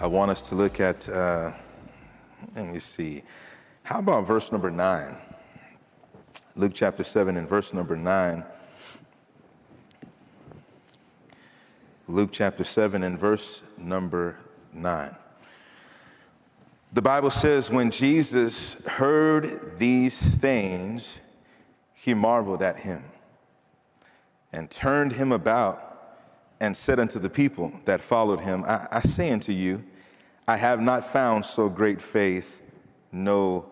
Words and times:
I 0.00 0.06
want 0.08 0.32
us 0.32 0.42
to 0.48 0.56
look 0.56 0.80
at, 0.80 1.08
uh, 1.08 1.52
let 2.56 2.66
me 2.66 2.80
see, 2.80 3.22
how 3.84 4.00
about 4.00 4.26
verse 4.26 4.50
number 4.50 4.70
nine? 4.70 5.16
Luke 6.56 6.72
chapter 6.74 7.04
7 7.04 7.36
and 7.36 7.48
verse 7.48 7.72
number 7.72 7.94
9. 7.94 8.44
Luke 12.08 12.30
chapter 12.32 12.64
7 12.64 13.04
and 13.04 13.18
verse 13.18 13.62
number 13.78 14.36
9. 14.72 15.14
The 16.92 17.02
Bible 17.02 17.30
says, 17.30 17.70
when 17.70 17.90
Jesus 17.90 18.74
heard 18.86 19.78
these 19.78 20.18
things, 20.18 21.20
he 21.92 22.14
marveled 22.14 22.62
at 22.62 22.80
him 22.80 23.04
and 24.52 24.68
turned 24.70 25.12
him 25.12 25.30
about 25.30 25.93
and 26.64 26.74
said 26.74 26.98
unto 26.98 27.18
the 27.18 27.28
people 27.28 27.72
that 27.84 28.02
followed 28.02 28.40
him, 28.40 28.64
I, 28.66 28.88
I 28.90 29.00
say 29.00 29.30
unto 29.30 29.52
you, 29.52 29.84
I 30.48 30.56
have 30.56 30.80
not 30.80 31.04
found 31.04 31.44
so 31.44 31.68
great 31.68 32.00
faith, 32.00 32.62
no, 33.12 33.66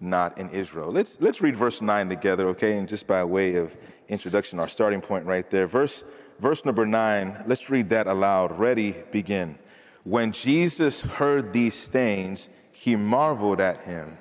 not 0.00 0.38
in 0.38 0.50
Israel. 0.50 0.90
Let's, 0.90 1.20
let's 1.20 1.40
read 1.40 1.56
verse 1.56 1.80
9 1.80 2.08
together, 2.08 2.48
okay? 2.48 2.78
And 2.78 2.88
just 2.88 3.06
by 3.06 3.22
way 3.22 3.54
of 3.54 3.76
introduction, 4.08 4.58
our 4.58 4.66
starting 4.66 5.00
point 5.00 5.24
right 5.24 5.48
there. 5.50 5.68
Verse, 5.68 6.02
verse 6.40 6.64
number 6.64 6.84
9, 6.84 7.44
let's 7.46 7.70
read 7.70 7.88
that 7.90 8.08
aloud. 8.08 8.58
Ready, 8.58 8.96
begin. 9.12 9.56
When 10.02 10.32
Jesus 10.32 11.02
heard 11.02 11.52
these 11.52 11.86
things, 11.86 12.48
he 12.72 12.96
marveled 12.96 13.60
at 13.60 13.82
him 13.82 14.18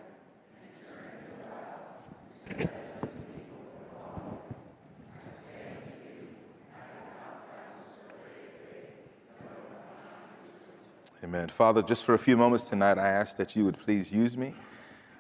Amen. 11.34 11.48
Father, 11.48 11.82
just 11.82 12.04
for 12.04 12.14
a 12.14 12.20
few 12.20 12.36
moments 12.36 12.66
tonight, 12.66 12.98
I 12.98 13.08
ask 13.08 13.38
that 13.38 13.56
you 13.56 13.64
would 13.64 13.80
please 13.80 14.12
use 14.12 14.36
me. 14.36 14.54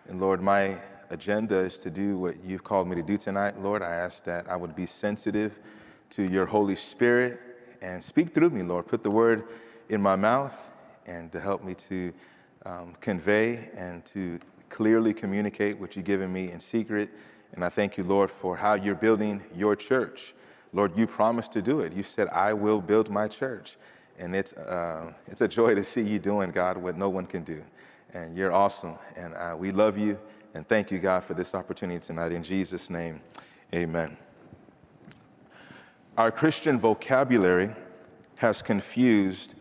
And 0.09 0.19
Lord, 0.19 0.41
my 0.41 0.75
agenda 1.09 1.55
is 1.59 1.79
to 1.79 1.89
do 1.89 2.17
what 2.17 2.43
you've 2.43 2.65
called 2.65 2.89
me 2.89 2.97
to 2.97 3.01
do 3.01 3.15
tonight. 3.15 3.57
Lord, 3.61 3.81
I 3.81 3.95
ask 3.95 4.25
that 4.25 4.49
I 4.49 4.57
would 4.57 4.75
be 4.75 4.85
sensitive 4.85 5.61
to 6.09 6.23
your 6.23 6.45
Holy 6.45 6.75
Spirit 6.75 7.39
and 7.81 8.03
speak 8.03 8.33
through 8.33 8.49
me, 8.49 8.61
Lord. 8.61 8.87
Put 8.87 9.03
the 9.03 9.09
word 9.09 9.45
in 9.87 10.01
my 10.01 10.17
mouth 10.17 10.69
and 11.05 11.31
to 11.31 11.39
help 11.39 11.63
me 11.63 11.75
to 11.75 12.11
um, 12.65 12.93
convey 12.99 13.69
and 13.73 14.03
to 14.07 14.37
clearly 14.67 15.13
communicate 15.13 15.79
what 15.79 15.95
you've 15.95 16.03
given 16.03 16.33
me 16.33 16.51
in 16.51 16.59
secret. 16.59 17.09
And 17.53 17.63
I 17.63 17.69
thank 17.69 17.95
you, 17.95 18.03
Lord, 18.03 18.29
for 18.29 18.57
how 18.57 18.73
you're 18.73 18.95
building 18.95 19.41
your 19.55 19.77
church. 19.77 20.33
Lord, 20.73 20.97
you 20.97 21.07
promised 21.07 21.53
to 21.53 21.61
do 21.61 21.79
it. 21.79 21.93
You 21.93 22.03
said, 22.03 22.27
I 22.33 22.51
will 22.51 22.81
build 22.81 23.09
my 23.09 23.29
church. 23.29 23.77
And 24.19 24.35
it's, 24.35 24.53
uh, 24.53 25.13
it's 25.27 25.41
a 25.41 25.47
joy 25.47 25.75
to 25.75 25.83
see 25.83 26.01
you 26.01 26.19
doing, 26.19 26.51
God, 26.51 26.77
what 26.77 26.97
no 26.97 27.09
one 27.09 27.25
can 27.25 27.43
do. 27.43 27.63
And 28.13 28.37
you're 28.37 28.51
awesome. 28.51 28.95
And 29.15 29.33
uh, 29.35 29.55
we 29.57 29.71
love 29.71 29.97
you. 29.97 30.19
And 30.53 30.67
thank 30.67 30.91
you, 30.91 30.99
God, 30.99 31.23
for 31.23 31.33
this 31.33 31.55
opportunity 31.55 31.99
tonight. 31.99 32.31
In 32.31 32.43
Jesus' 32.43 32.89
name, 32.89 33.21
amen. 33.73 34.17
Our 36.17 36.31
Christian 36.31 36.77
vocabulary 36.77 37.73
has 38.35 38.61
confused 38.61 39.55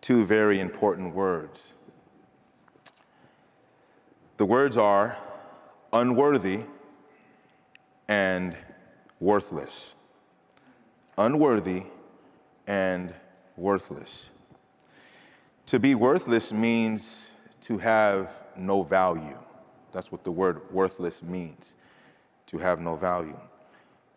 two 0.00 0.24
very 0.24 0.60
important 0.60 1.14
words. 1.14 1.72
The 4.36 4.46
words 4.46 4.76
are 4.76 5.18
unworthy 5.92 6.60
and 8.08 8.56
worthless. 9.18 9.94
Unworthy 11.18 11.82
and 12.66 13.12
worthless. 13.56 14.30
To 15.66 15.78
be 15.78 15.94
worthless 15.94 16.52
means 16.52 17.30
to 17.62 17.78
have 17.78 18.42
no 18.56 18.82
value. 18.82 19.38
That's 19.92 20.10
what 20.10 20.24
the 20.24 20.32
word 20.32 20.62
worthless 20.72 21.22
means, 21.22 21.76
to 22.46 22.58
have 22.58 22.80
no 22.80 22.96
value. 22.96 23.38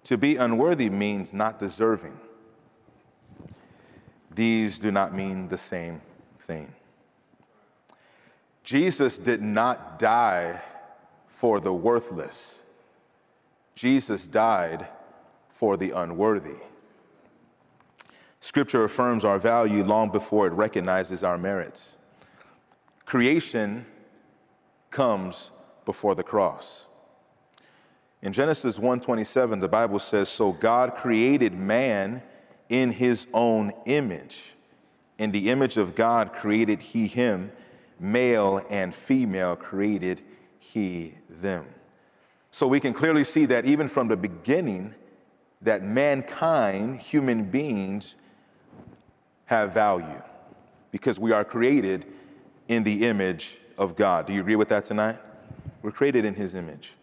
To 0.05 0.17
be 0.17 0.35
unworthy 0.35 0.89
means 0.89 1.33
not 1.33 1.59
deserving. 1.59 2.19
These 4.33 4.79
do 4.79 4.91
not 4.91 5.13
mean 5.13 5.47
the 5.47 5.57
same 5.57 6.01
thing. 6.39 6.73
Jesus 8.63 9.19
did 9.19 9.41
not 9.41 9.99
die 9.99 10.61
for 11.27 11.59
the 11.59 11.73
worthless, 11.73 12.59
Jesus 13.75 14.27
died 14.27 14.87
for 15.49 15.77
the 15.77 15.91
unworthy. 15.91 16.57
Scripture 18.53 18.83
affirms 18.83 19.23
our 19.23 19.39
value 19.39 19.83
long 19.83 20.11
before 20.11 20.45
it 20.45 20.53
recognizes 20.53 21.23
our 21.23 21.39
merits. 21.39 21.97
Creation 23.03 23.83
comes 24.91 25.49
before 25.85 26.13
the 26.13 26.21
cross. 26.21 26.85
In 28.21 28.31
Genesis 28.31 28.77
1:27 28.77 29.59
the 29.59 29.67
Bible 29.67 29.97
says 29.97 30.29
so 30.29 30.51
God 30.51 30.93
created 30.93 31.55
man 31.55 32.21
in 32.69 32.91
his 32.91 33.25
own 33.33 33.71
image. 33.87 34.53
In 35.17 35.31
the 35.31 35.49
image 35.49 35.77
of 35.77 35.95
God 35.95 36.31
created 36.31 36.79
he 36.79 37.07
him, 37.07 37.51
male 37.99 38.63
and 38.69 38.93
female 38.93 39.55
created 39.55 40.21
he 40.59 41.15
them. 41.27 41.65
So 42.51 42.67
we 42.67 42.79
can 42.79 42.93
clearly 42.93 43.23
see 43.23 43.47
that 43.47 43.65
even 43.65 43.87
from 43.87 44.09
the 44.09 44.17
beginning 44.17 44.93
that 45.59 45.81
mankind, 45.81 46.99
human 46.99 47.45
beings 47.45 48.13
have 49.45 49.73
value 49.73 50.21
because 50.91 51.19
we 51.19 51.31
are 51.31 51.43
created 51.43 52.05
in 52.67 52.83
the 52.83 53.05
image 53.05 53.57
of 53.77 53.95
God. 53.95 54.25
Do 54.25 54.33
you 54.33 54.41
agree 54.41 54.55
with 54.55 54.69
that 54.69 54.85
tonight? 54.85 55.17
We're 55.81 55.91
created 55.91 56.25
in 56.25 56.35
his 56.35 56.55
image. 56.55 56.93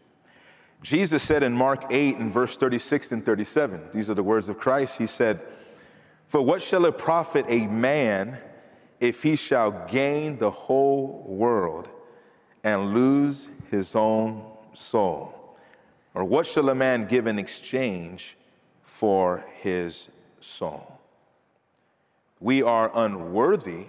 Jesus 0.83 1.23
said 1.23 1.43
in 1.43 1.53
Mark 1.53 1.85
8 1.91 2.17
and 2.17 2.33
verse 2.33 2.57
36 2.57 3.13
and 3.13 3.25
37, 3.25 3.91
these 3.93 4.09
are 4.09 4.15
the 4.15 4.23
words 4.23 4.49
of 4.49 4.59
Christ. 4.59 4.97
He 4.97 5.07
said, 5.07 5.41
For 6.29 6.41
what 6.41 6.63
shall 6.63 6.87
it 6.87 6.97
profit 6.97 7.45
a 7.49 7.67
man 7.67 8.39
if 8.99 9.23
he 9.23 9.37
shall 9.37 9.87
gain 9.87 10.39
the 10.39 10.51
whole 10.51 11.25
world 11.27 11.89
and 12.65 12.95
lose 12.95 13.49
his 13.71 13.95
own 13.95 14.43
soul? 14.73 15.57
Or 16.15 16.25
what 16.25 16.47
shall 16.47 16.71
a 16.71 16.75
man 16.75 17.07
give 17.07 17.27
in 17.27 17.39
exchange 17.39 18.37
for 18.83 19.45
his 19.61 20.09
soul? 20.41 21.00
We 22.41 22.63
are 22.63 22.91
unworthy, 22.95 23.87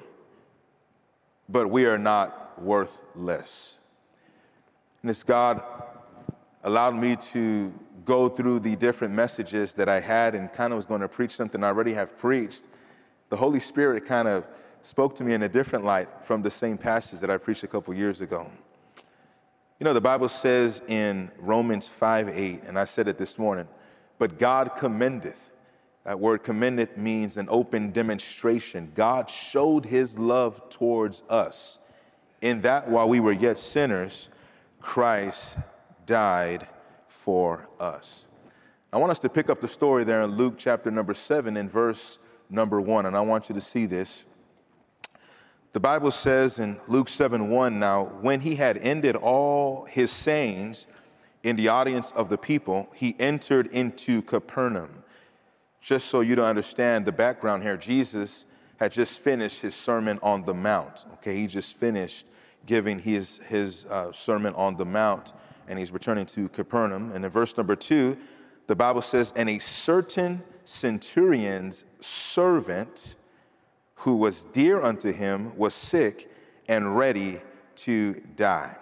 but 1.48 1.70
we 1.70 1.86
are 1.86 1.98
not 1.98 2.62
worthless. 2.62 3.78
And 5.02 5.10
it's 5.10 5.24
God 5.24 5.64
allowed 6.64 6.96
me 6.96 7.16
to 7.16 7.74
go 8.06 8.28
through 8.28 8.60
the 8.60 8.76
different 8.76 9.14
messages 9.14 9.74
that 9.76 9.88
I 9.88 10.00
had 10.00 10.36
and 10.36 10.52
kind 10.52 10.74
of 10.74 10.78
was 10.78 10.86
going 10.86 11.02
to 11.02 11.08
preach 11.08 11.36
something 11.36 11.64
I 11.64 11.68
already 11.68 11.94
have 11.94 12.18
preached. 12.18 12.64
The 13.30 13.38
Holy 13.38 13.60
Spirit 13.60 14.06
kind 14.06 14.28
of 14.28 14.46
spoke 14.82 15.16
to 15.16 15.24
me 15.24 15.34
in 15.34 15.44
a 15.44 15.50
different 15.50 15.86
light 15.86 16.10
from 16.24 16.42
the 16.42 16.52
same 16.52 16.78
passage 16.78 17.20
that 17.20 17.30
I 17.30 17.38
preached 17.38 17.64
a 17.64 17.68
couple 17.68 17.94
years 17.94 18.22
ago. 18.22 18.50
You 19.80 19.86
know, 19.86 19.94
the 19.94 20.02
Bible 20.02 20.30
says 20.30 20.82
in 20.88 21.32
Romans 21.40 21.88
5 21.88 22.30
8, 22.30 22.64
and 22.64 22.78
I 22.78 22.86
said 22.86 23.08
it 23.08 23.18
this 23.18 23.40
morning, 23.40 23.68
but 24.20 24.38
God 24.38 24.76
commendeth 24.76 25.51
that 26.04 26.20
word 26.20 26.44
commendeth 26.44 26.98
means 26.98 27.38
an 27.38 27.48
open 27.50 27.92
demonstration. 27.92 28.92
God 28.96 29.30
showed 29.30 29.86
his 29.86 30.18
love 30.18 30.70
towards 30.70 31.22
us 31.30 31.78
in 32.42 32.62
that 32.62 32.90
while 32.90 33.08
we 33.08 33.20
were 33.20 33.32
yet 33.32 33.60
sinners, 33.60 34.30
Christ 34.80 35.58
died 36.06 36.68
for 37.08 37.68
us. 37.80 38.26
I 38.92 38.98
want 38.98 39.12
us 39.12 39.20
to 39.20 39.30
pick 39.30 39.50
up 39.50 39.62
the 39.62 39.68
story 39.68 40.04
there 40.04 40.24
in 40.24 40.32
Luke 40.32 40.56
chapter 40.58 40.90
number 40.90 41.14
seven 41.14 41.56
in 41.56 41.70
verse 41.70 42.18
number 42.50 42.82
one, 42.82 43.06
and 43.06 43.16
I 43.16 43.22
want 43.22 43.48
you 43.48 43.56
to 43.56 43.62
see 43.62 43.86
this. 43.86 44.26
The 45.74 45.80
Bible 45.80 46.12
says 46.12 46.60
in 46.60 46.82
Luke 46.90 47.08
7 47.08 47.50
1, 47.50 47.80
now, 47.80 48.04
when 48.20 48.42
he 48.42 48.56
had 48.56 48.78
ended 48.80 49.16
all 49.16 49.86
his 49.86 50.12
sayings 50.12 50.86
in 51.44 51.56
the 51.56 51.70
audience 51.70 52.12
of 52.12 52.28
the 52.28 52.38
people, 52.38 52.90
he 52.94 53.16
entered 53.20 53.68
into 53.68 54.22
Capernaum 54.24 55.01
just 55.82 56.08
so 56.08 56.22
you 56.22 56.36
don't 56.36 56.46
understand 56.46 57.06
the 57.06 57.12
background 57.12 57.64
here, 57.64 57.76
Jesus 57.76 58.46
had 58.78 58.92
just 58.92 59.20
finished 59.20 59.62
his 59.62 59.76
Sermon 59.76 60.20
on 60.22 60.46
the 60.46 60.54
Mount. 60.54 61.06
Okay, 61.16 61.36
he 61.36 61.48
just 61.48 61.76
finished 61.76 62.26
giving 62.66 63.00
his, 63.00 63.40
his 63.48 63.86
uh, 63.86 64.12
Sermon 64.12 64.54
on 64.56 64.78
the 64.78 64.86
Mount, 64.86 65.34
and 65.68 65.80
he's 65.80 65.92
returning 65.92 66.26
to 66.28 66.50
Capernaum. 66.50 67.12
And 67.12 67.26
in 67.26 67.32
verse 67.32 67.58
number 67.58 67.76
two, 67.76 68.18
the 68.68 68.76
Bible 68.76 69.02
says, 69.02 69.34
And 69.36 69.50
a 69.50 69.60
certain 69.60 70.44
centurion's 70.66 71.86
servant 72.00 73.16
who 73.96 74.16
was 74.16 74.46
dear 74.46 74.82
unto 74.82 75.12
him 75.12 75.56
was 75.58 75.74
sick 75.74 76.32
and 76.68 76.98
ready 76.98 77.42
to 77.76 78.22
die. 78.36 78.78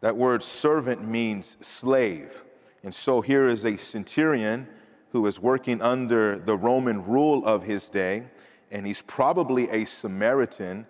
That 0.00 0.16
word 0.16 0.42
servant 0.42 1.06
means 1.06 1.56
slave. 1.60 2.44
And 2.82 2.94
so 2.94 3.20
here 3.20 3.48
is 3.48 3.64
a 3.64 3.76
centurion 3.76 4.68
who 5.10 5.26
is 5.26 5.40
working 5.40 5.80
under 5.80 6.38
the 6.38 6.56
Roman 6.56 7.04
rule 7.04 7.44
of 7.46 7.62
his 7.62 7.88
day, 7.88 8.24
and 8.70 8.86
he's 8.86 9.02
probably 9.02 9.68
a 9.70 9.84
Samaritan. 9.84 10.86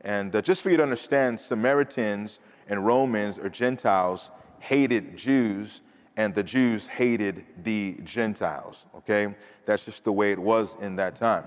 And 0.00 0.34
uh, 0.34 0.42
just 0.42 0.62
for 0.62 0.70
you 0.70 0.76
to 0.76 0.82
understand, 0.82 1.38
Samaritans 1.38 2.40
and 2.68 2.84
Romans 2.84 3.38
or 3.38 3.48
Gentiles 3.48 4.30
hated 4.58 5.16
Jews, 5.16 5.82
and 6.16 6.34
the 6.34 6.42
Jews 6.42 6.86
hated 6.86 7.46
the 7.62 7.98
Gentiles, 8.04 8.86
okay? 8.96 9.34
That's 9.64 9.84
just 9.84 10.04
the 10.04 10.12
way 10.12 10.32
it 10.32 10.38
was 10.38 10.76
in 10.80 10.96
that 10.96 11.14
time. 11.14 11.44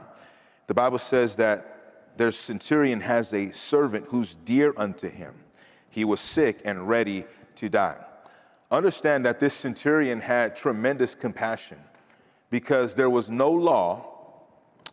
The 0.68 0.74
Bible 0.74 1.00
says 1.00 1.36
that 1.36 2.18
their 2.18 2.32
centurion 2.32 3.02
has 3.02 3.34
a 3.34 3.52
servant 3.52 4.06
who's 4.08 4.36
dear 4.36 4.74
unto 4.78 5.10
him. 5.10 5.36
He 5.90 6.06
was 6.06 6.22
sick 6.22 6.62
and 6.64 6.88
ready 6.88 7.26
to 7.56 7.70
die. 7.70 7.98
Understand 8.72 9.26
that 9.26 9.40
this 9.40 9.54
centurion 9.54 10.22
had 10.22 10.56
tremendous 10.56 11.16
compassion 11.16 11.78
because 12.54 12.94
there 12.94 13.10
was 13.10 13.32
no 13.32 13.52
law 13.52 14.06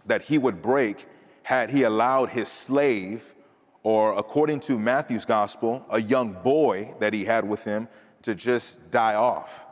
that 0.07 0.23
he 0.23 0.39
would 0.39 0.63
break 0.63 1.05
had 1.43 1.69
he 1.69 1.83
allowed 1.83 2.31
his 2.31 2.49
slave, 2.49 3.35
or 3.83 4.17
according 4.17 4.59
to 4.59 4.79
Matthew's 4.79 5.27
gospel, 5.27 5.85
a 5.91 6.01
young 6.01 6.33
boy 6.33 6.95
that 7.01 7.13
he 7.13 7.27
had 7.27 7.47
with 7.47 7.63
him, 7.63 7.87
to 8.23 8.35
just 8.35 8.91
die 8.91 9.15
off. 9.15 9.67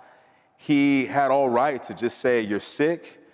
He 0.58 1.06
had 1.06 1.30
all 1.30 1.48
right 1.48 1.82
to 1.84 1.94
just 1.94 2.18
say, 2.18 2.42
You're 2.42 2.60
sick, 2.60 3.24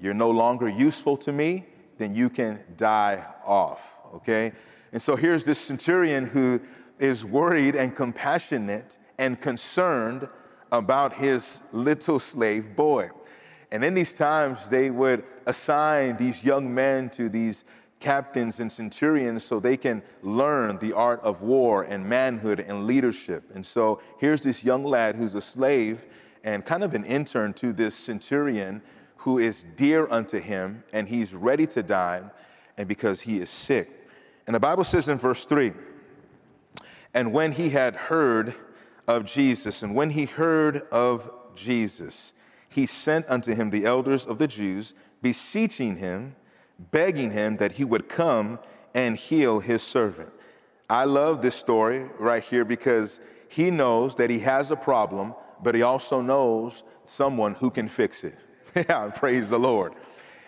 you're 0.00 0.14
no 0.14 0.32
longer 0.32 0.68
useful 0.68 1.16
to 1.18 1.30
me, 1.30 1.64
then 1.96 2.12
you 2.12 2.28
can 2.28 2.58
die 2.76 3.24
off, 3.44 3.94
okay? 4.14 4.50
And 4.90 5.00
so 5.00 5.14
here's 5.14 5.44
this 5.44 5.60
centurion 5.60 6.26
who 6.26 6.60
is 6.98 7.24
worried 7.24 7.76
and 7.76 7.94
compassionate 7.94 8.98
and 9.16 9.40
concerned 9.40 10.28
about 10.72 11.12
his 11.12 11.62
little 11.72 12.18
slave 12.18 12.74
boy. 12.74 13.10
And 13.70 13.84
in 13.84 13.94
these 13.94 14.14
times, 14.14 14.70
they 14.70 14.90
would 14.90 15.24
assign 15.46 16.16
these 16.16 16.44
young 16.44 16.72
men 16.72 17.10
to 17.10 17.28
these 17.28 17.64
captains 17.98 18.60
and 18.60 18.70
centurions 18.70 19.42
so 19.42 19.58
they 19.58 19.76
can 19.76 20.02
learn 20.22 20.78
the 20.78 20.92
art 20.92 21.20
of 21.22 21.42
war 21.42 21.82
and 21.82 22.06
manhood 22.06 22.60
and 22.60 22.86
leadership. 22.86 23.44
And 23.54 23.64
so 23.64 24.00
here's 24.18 24.42
this 24.42 24.62
young 24.62 24.84
lad 24.84 25.16
who's 25.16 25.34
a 25.34 25.42
slave 25.42 26.04
and 26.44 26.64
kind 26.64 26.84
of 26.84 26.94
an 26.94 27.04
intern 27.04 27.52
to 27.54 27.72
this 27.72 27.94
centurion 27.94 28.82
who 29.16 29.38
is 29.38 29.66
dear 29.76 30.06
unto 30.08 30.38
him, 30.38 30.84
and 30.92 31.08
he's 31.08 31.34
ready 31.34 31.66
to 31.66 31.82
die, 31.82 32.22
and 32.78 32.86
because 32.86 33.22
he 33.22 33.38
is 33.38 33.50
sick. 33.50 34.08
And 34.46 34.54
the 34.54 34.60
Bible 34.60 34.84
says 34.84 35.08
in 35.08 35.18
verse 35.18 35.44
3 35.44 35.72
And 37.12 37.32
when 37.32 37.50
he 37.50 37.70
had 37.70 37.96
heard 37.96 38.54
of 39.08 39.24
Jesus, 39.24 39.82
and 39.82 39.96
when 39.96 40.10
he 40.10 40.26
heard 40.26 40.82
of 40.92 41.28
Jesus, 41.56 42.32
he 42.68 42.86
sent 42.86 43.26
unto 43.28 43.54
him 43.54 43.70
the 43.70 43.86
elders 43.86 44.26
of 44.26 44.38
the 44.38 44.46
Jews, 44.46 44.94
beseeching 45.22 45.96
him, 45.96 46.36
begging 46.90 47.30
him 47.30 47.56
that 47.56 47.72
he 47.72 47.84
would 47.84 48.08
come 48.08 48.58
and 48.94 49.16
heal 49.16 49.60
his 49.60 49.82
servant. 49.82 50.32
I 50.88 51.04
love 51.04 51.42
this 51.42 51.54
story 51.54 52.08
right 52.18 52.42
here 52.42 52.64
because 52.64 53.20
he 53.48 53.70
knows 53.70 54.16
that 54.16 54.30
he 54.30 54.40
has 54.40 54.70
a 54.70 54.76
problem, 54.76 55.34
but 55.62 55.74
he 55.74 55.82
also 55.82 56.20
knows 56.20 56.82
someone 57.06 57.54
who 57.54 57.70
can 57.70 57.88
fix 57.88 58.24
it. 58.24 58.36
yeah, 58.74 59.10
praise 59.14 59.48
the 59.48 59.58
Lord. 59.58 59.94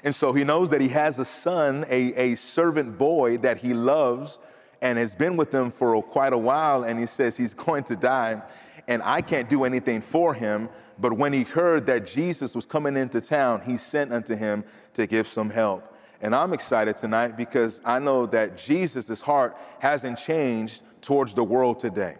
And 0.04 0.14
so 0.14 0.32
he 0.32 0.44
knows 0.44 0.70
that 0.70 0.80
he 0.80 0.88
has 0.88 1.18
a 1.18 1.24
son, 1.24 1.84
a, 1.88 2.12
a 2.14 2.34
servant 2.36 2.98
boy 2.98 3.38
that 3.38 3.58
he 3.58 3.74
loves 3.74 4.38
and 4.80 4.98
has 4.98 5.14
been 5.14 5.36
with 5.36 5.52
him 5.52 5.70
for 5.70 6.00
quite 6.02 6.32
a 6.32 6.38
while. 6.38 6.84
And 6.84 6.98
he 6.98 7.06
says 7.06 7.36
he's 7.36 7.54
going 7.66 7.84
to 7.84 7.96
die, 7.96 8.42
and 8.86 9.02
I 9.02 9.20
can't 9.20 9.48
do 9.48 9.64
anything 9.64 10.00
for 10.00 10.34
him. 10.34 10.68
But 11.00 11.12
when 11.12 11.32
he 11.32 11.44
heard 11.44 11.86
that 11.86 12.06
Jesus 12.06 12.54
was 12.54 12.66
coming 12.66 12.96
into 12.96 13.20
town, 13.20 13.62
he 13.62 13.76
sent 13.76 14.12
unto 14.12 14.34
him 14.34 14.64
to 14.94 15.06
give 15.06 15.28
some 15.28 15.50
help. 15.50 15.94
And 16.20 16.34
I'm 16.34 16.52
excited 16.52 16.96
tonight 16.96 17.36
because 17.36 17.80
I 17.84 18.00
know 18.00 18.26
that 18.26 18.58
Jesus' 18.58 19.20
heart 19.20 19.56
hasn't 19.78 20.18
changed 20.18 20.82
towards 21.00 21.34
the 21.34 21.44
world 21.44 21.78
today. 21.78 22.16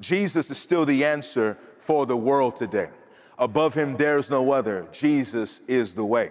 Jesus 0.00 0.50
is 0.50 0.58
still 0.58 0.86
the 0.86 1.04
answer 1.04 1.58
for 1.78 2.06
the 2.06 2.16
world 2.16 2.56
today. 2.56 2.88
Above 3.38 3.74
him, 3.74 3.96
there's 3.96 4.30
no 4.30 4.52
other. 4.52 4.86
Jesus 4.92 5.60
is 5.68 5.94
the 5.94 6.04
way. 6.04 6.30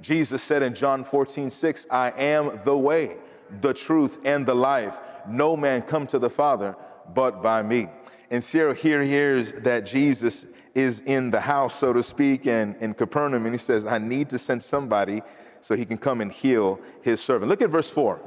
Jesus 0.00 0.42
said 0.42 0.62
in 0.62 0.74
John 0.74 1.02
14, 1.02 1.50
6, 1.50 1.86
I 1.90 2.10
am 2.10 2.60
the 2.64 2.76
way, 2.76 3.16
the 3.60 3.74
truth, 3.74 4.18
and 4.24 4.46
the 4.46 4.54
life. 4.54 5.00
No 5.28 5.56
man 5.56 5.82
come 5.82 6.06
to 6.08 6.18
the 6.18 6.30
Father 6.30 6.76
but 7.14 7.42
by 7.42 7.62
me. 7.62 7.88
And 8.30 8.42
Sarah 8.42 8.74
here 8.74 9.02
hears 9.02 9.52
that 9.52 9.86
Jesus 9.86 10.46
is 10.74 11.00
in 11.00 11.30
the 11.30 11.40
house, 11.40 11.78
so 11.78 11.92
to 11.92 12.02
speak, 12.02 12.46
and 12.46 12.76
in 12.76 12.94
Capernaum, 12.94 13.44
and 13.44 13.54
he 13.54 13.58
says, 13.58 13.86
I 13.86 13.98
need 13.98 14.30
to 14.30 14.38
send 14.38 14.62
somebody 14.62 15.22
so 15.60 15.76
he 15.76 15.84
can 15.84 15.98
come 15.98 16.20
and 16.20 16.32
heal 16.32 16.80
his 17.02 17.20
servant. 17.20 17.48
Look 17.48 17.62
at 17.62 17.70
verse 17.70 17.90
4. 17.90 18.20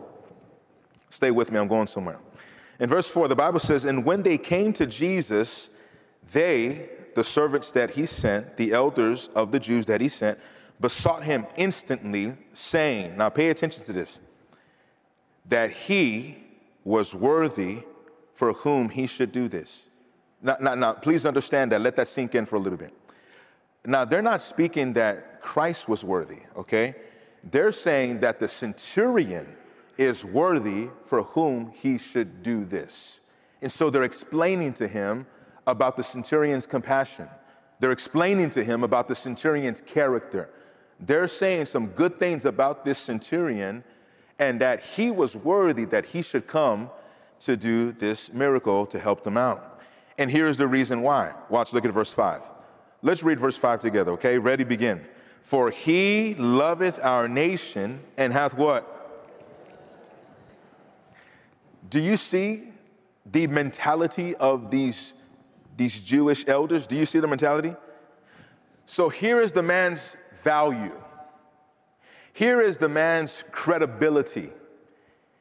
Stay 1.09 1.31
with 1.31 1.51
me, 1.51 1.59
I'm 1.59 1.68
going 1.68 1.88
somewhere. 1.88 2.19
In 2.80 2.89
verse 2.89 3.07
4, 3.07 3.27
the 3.27 3.36
Bible 3.36 3.59
says, 3.59 3.86
And 3.86 4.06
when 4.06 4.24
they 4.24 4.38
came 4.38 4.74
to 4.74 4.86
Jesus, 4.86 5.69
they, 6.31 6.89
the 7.15 7.24
servants 7.24 7.71
that 7.71 7.92
he 7.92 8.06
sent, 8.06 8.57
the 8.57 8.74
elders 8.74 9.30
of 9.36 9.51
the 9.51 9.59
Jews 9.59 9.86
that 9.86 10.01
he 10.01 10.09
sent, 10.09 10.39
besought 10.80 11.24
him 11.24 11.45
instantly, 11.56 12.36
saying, 12.53 13.18
Now 13.18 13.30
pay 13.30 13.50
attention 13.50 13.83
to 13.86 13.94
this, 13.94 14.19
that 15.45 15.71
he 15.71 16.38
was 16.83 17.15
worthy 17.15 17.83
for 18.33 18.53
whom 18.53 18.89
he 18.89 19.07
should 19.07 19.31
do 19.31 19.48
this. 19.48 19.85
Now, 20.42 20.58
now, 20.60 20.76
now, 20.76 20.94
please 20.94 21.26
understand 21.26 21.72
that. 21.72 21.82
Let 21.82 21.96
that 21.96 22.08
sink 22.08 22.36
in 22.36 22.46
for 22.46 22.56
a 22.56 22.60
little 22.60 22.78
bit. 22.78 22.94
Now, 23.86 24.06
they're 24.06 24.22
not 24.22 24.42
speaking 24.42 24.94
that 24.94 25.42
Christ 25.42 25.88
was 25.88 26.04
worthy, 26.04 26.40
okay? 26.56 26.96
They're 27.44 27.72
saying 27.72 28.20
that 28.22 28.40
the 28.40 28.48
centurion 28.48 29.56
is 29.98 30.25
worthy 30.25 30.89
for 31.04 31.24
whom 31.24 31.72
he 31.72 31.98
should 31.98 32.42
do 32.42 32.65
this. 32.65 33.20
And 33.62 33.72
so 33.72 33.89
they're 33.89 34.04
explaining 34.04 34.74
to 34.74 34.88
him 34.88 35.27
about 35.68 35.98
the 35.98 36.04
centurion's 36.04 36.65
compassion. 36.65 37.27
They're 37.80 37.92
explaining 37.92 38.50
to 38.51 38.63
him 38.63 38.84
about 38.84 39.08
the 39.08 39.15
centurion's 39.15 39.82
character. 39.82 40.50
They're 41.00 41.27
saying 41.27 41.65
some 41.65 41.88
good 41.88 42.20
things 42.20 42.46
about 42.46 42.86
this 42.86 42.98
centurion 42.98 43.84
and 44.39 44.60
that 44.62 44.84
he 44.84 45.12
was 45.12 45.36
worthy 45.36 45.86
that 45.86 46.06
he 46.06 46.22
should 46.22 46.48
come 46.48 46.89
to 47.39 47.56
do 47.56 47.92
this 47.92 48.34
miracle 48.34 48.86
to 48.88 49.00
help 49.00 49.24
them 49.24 49.38
out. 49.38 49.75
And 50.17 50.31
here's 50.31 50.57
the 50.57 50.67
reason 50.67 51.01
why. 51.01 51.34
Watch, 51.50 51.74
look 51.74 51.86
at 51.86 51.91
verse 51.91 52.13
5. 52.13 52.41
Let's 53.01 53.24
read 53.24 53.39
verse 53.39 53.57
5 53.57 53.79
together, 53.81 54.12
okay? 54.13 54.38
Ready, 54.38 54.63
begin. 54.63 55.05
For 55.41 55.69
he 55.69 56.36
loveth 56.36 57.03
our 57.03 57.27
nation 57.27 58.01
and 58.17 58.34
hath 58.34 58.57
what? 58.57 58.91
Do 61.89 62.00
you 62.00 62.17
see 62.17 62.69
the 63.25 63.48
mentality 63.48 64.36
of 64.36 64.72
these 64.72 65.13
these 65.77 66.00
Jewish 66.00 66.45
elders. 66.48 66.88
Do 66.88 66.95
you 66.95 67.05
see 67.05 67.19
the 67.19 67.27
mentality? 67.27 67.75
So 68.86 69.10
here 69.10 69.41
is 69.41 69.51
the 69.51 69.63
man's 69.63 70.15
value. 70.43 70.93
Here 72.34 72.62
is 72.62 72.77
the 72.77 72.89
man's 72.89 73.43
credibility. 73.51 74.50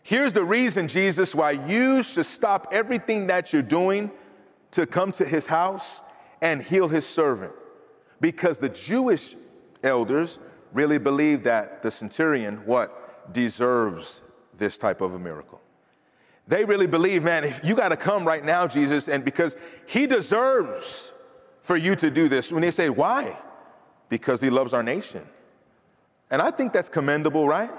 Here's 0.02 0.32
the 0.32 0.44
reason, 0.44 0.86
Jesus, 0.88 1.34
why 1.34 1.52
you 1.52 2.02
should 2.02 2.26
stop 2.26 2.68
everything 2.72 3.26
that 3.28 3.52
you're 3.52 3.62
doing 3.62 4.10
to 4.74 4.86
come 4.86 5.12
to 5.12 5.24
his 5.24 5.46
house 5.46 6.02
and 6.40 6.62
heal 6.62 6.88
his 6.88 7.06
servant. 7.06 7.52
Because 8.20 8.58
the 8.58 8.68
Jewish 8.68 9.36
elders 9.82 10.38
really 10.72 10.98
believe 10.98 11.44
that 11.44 11.82
the 11.82 11.90
centurion, 11.90 12.56
what, 12.66 13.32
deserves 13.32 14.22
this 14.56 14.78
type 14.78 15.00
of 15.00 15.14
a 15.14 15.18
miracle. 15.18 15.60
They 16.46 16.64
really 16.64 16.86
believe, 16.86 17.24
man, 17.24 17.44
if 17.44 17.64
you 17.64 17.74
got 17.74 17.88
to 17.88 17.96
come 17.96 18.26
right 18.26 18.44
now, 18.44 18.66
Jesus, 18.66 19.08
and 19.08 19.24
because 19.24 19.56
he 19.86 20.06
deserves 20.06 21.10
for 21.62 21.76
you 21.76 21.96
to 21.96 22.10
do 22.10 22.28
this. 22.28 22.52
When 22.52 22.60
they 22.60 22.70
say, 22.70 22.90
why? 22.90 23.38
Because 24.10 24.40
he 24.40 24.50
loves 24.50 24.74
our 24.74 24.82
nation. 24.82 25.26
And 26.30 26.42
I 26.42 26.50
think 26.50 26.72
that's 26.72 26.90
commendable, 26.90 27.48
right? 27.48 27.70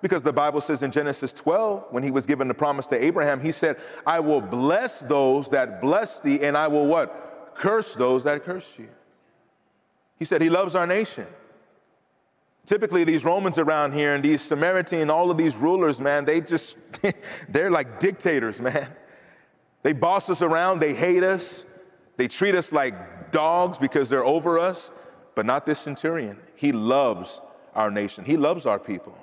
Because 0.00 0.22
the 0.22 0.32
Bible 0.32 0.60
says 0.60 0.82
in 0.82 0.90
Genesis 0.90 1.32
12, 1.32 1.86
when 1.90 2.02
he 2.02 2.10
was 2.10 2.24
given 2.24 2.46
the 2.46 2.54
promise 2.54 2.86
to 2.88 3.04
Abraham, 3.04 3.40
he 3.40 3.50
said, 3.50 3.78
I 4.06 4.20
will 4.20 4.40
bless 4.40 5.00
those 5.00 5.48
that 5.48 5.80
bless 5.80 6.20
thee, 6.20 6.42
and 6.42 6.56
I 6.56 6.68
will 6.68 6.86
what? 6.86 7.54
Curse 7.56 7.94
those 7.94 8.24
that 8.24 8.44
curse 8.44 8.74
you. 8.78 8.88
He 10.16 10.24
said 10.24 10.40
he 10.40 10.50
loves 10.50 10.74
our 10.74 10.86
nation. 10.86 11.26
Typically, 12.64 13.02
these 13.02 13.24
Romans 13.24 13.58
around 13.58 13.94
here 13.94 14.14
and 14.14 14.22
these 14.22 14.42
Samaritan, 14.42 15.10
all 15.10 15.30
of 15.30 15.38
these 15.38 15.56
rulers, 15.56 16.00
man, 16.00 16.24
they 16.24 16.40
just, 16.40 16.76
they're 17.48 17.70
like 17.70 17.98
dictators, 17.98 18.60
man. 18.60 18.88
They 19.82 19.92
boss 19.94 20.28
us 20.28 20.42
around, 20.42 20.80
they 20.80 20.94
hate 20.94 21.24
us, 21.24 21.64
they 22.16 22.28
treat 22.28 22.54
us 22.54 22.72
like 22.72 23.30
dogs 23.30 23.78
because 23.78 24.08
they're 24.08 24.24
over 24.24 24.58
us, 24.58 24.90
but 25.34 25.46
not 25.46 25.64
this 25.66 25.78
centurion. 25.78 26.38
He 26.56 26.72
loves 26.72 27.40
our 27.74 27.90
nation, 27.90 28.24
he 28.24 28.36
loves 28.36 28.66
our 28.66 28.78
people. 28.78 29.16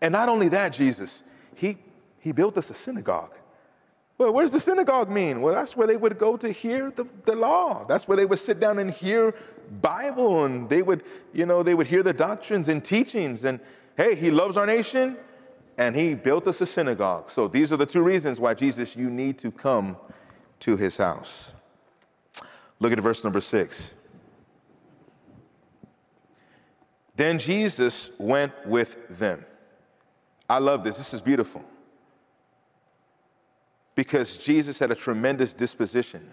And 0.00 0.12
not 0.12 0.28
only 0.28 0.48
that, 0.50 0.72
Jesus, 0.72 1.22
he, 1.54 1.78
he 2.18 2.32
built 2.32 2.58
us 2.58 2.70
a 2.70 2.74
synagogue. 2.74 3.34
Well, 4.18 4.32
does 4.32 4.50
the 4.50 4.60
synagogue 4.60 5.10
mean? 5.10 5.42
Well, 5.42 5.54
that's 5.54 5.76
where 5.76 5.86
they 5.86 5.96
would 5.96 6.18
go 6.18 6.36
to 6.38 6.50
hear 6.50 6.90
the, 6.90 7.06
the 7.24 7.34
law. 7.34 7.84
That's 7.84 8.08
where 8.08 8.16
they 8.16 8.24
would 8.24 8.38
sit 8.38 8.58
down 8.58 8.78
and 8.78 8.90
hear 8.90 9.34
Bible 9.82 10.44
and 10.44 10.68
they 10.68 10.80
would, 10.80 11.02
you 11.34 11.44
know, 11.44 11.62
they 11.62 11.74
would 11.74 11.86
hear 11.86 12.02
the 12.02 12.14
doctrines 12.14 12.68
and 12.68 12.82
teachings. 12.82 13.44
And 13.44 13.60
hey, 13.96 14.14
he 14.14 14.30
loves 14.30 14.56
our 14.56 14.64
nation 14.64 15.18
and 15.76 15.94
he 15.94 16.14
built 16.14 16.46
us 16.46 16.62
a 16.62 16.66
synagogue. 16.66 17.30
So 17.30 17.46
these 17.46 17.72
are 17.72 17.76
the 17.76 17.84
two 17.84 18.02
reasons 18.02 18.40
why 18.40 18.54
Jesus, 18.54 18.96
you 18.96 19.10
need 19.10 19.38
to 19.38 19.50
come 19.50 19.98
to 20.60 20.76
his 20.76 20.96
house. 20.96 21.52
Look 22.80 22.92
at 22.92 23.00
verse 23.00 23.22
number 23.22 23.40
six. 23.40 23.94
Then 27.16 27.38
Jesus 27.38 28.10
went 28.18 28.52
with 28.66 29.18
them. 29.18 29.44
I 30.48 30.58
love 30.58 30.84
this. 30.84 30.98
This 30.98 31.12
is 31.12 31.20
beautiful 31.20 31.64
because 33.94 34.36
Jesus 34.36 34.78
had 34.78 34.90
a 34.90 34.94
tremendous 34.94 35.54
disposition. 35.54 36.30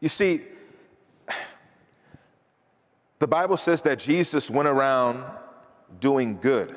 You 0.00 0.08
see, 0.08 0.42
the 3.18 3.26
Bible 3.26 3.56
says 3.56 3.82
that 3.82 3.98
Jesus 3.98 4.50
went 4.50 4.68
around 4.68 5.24
doing 6.00 6.38
good. 6.40 6.74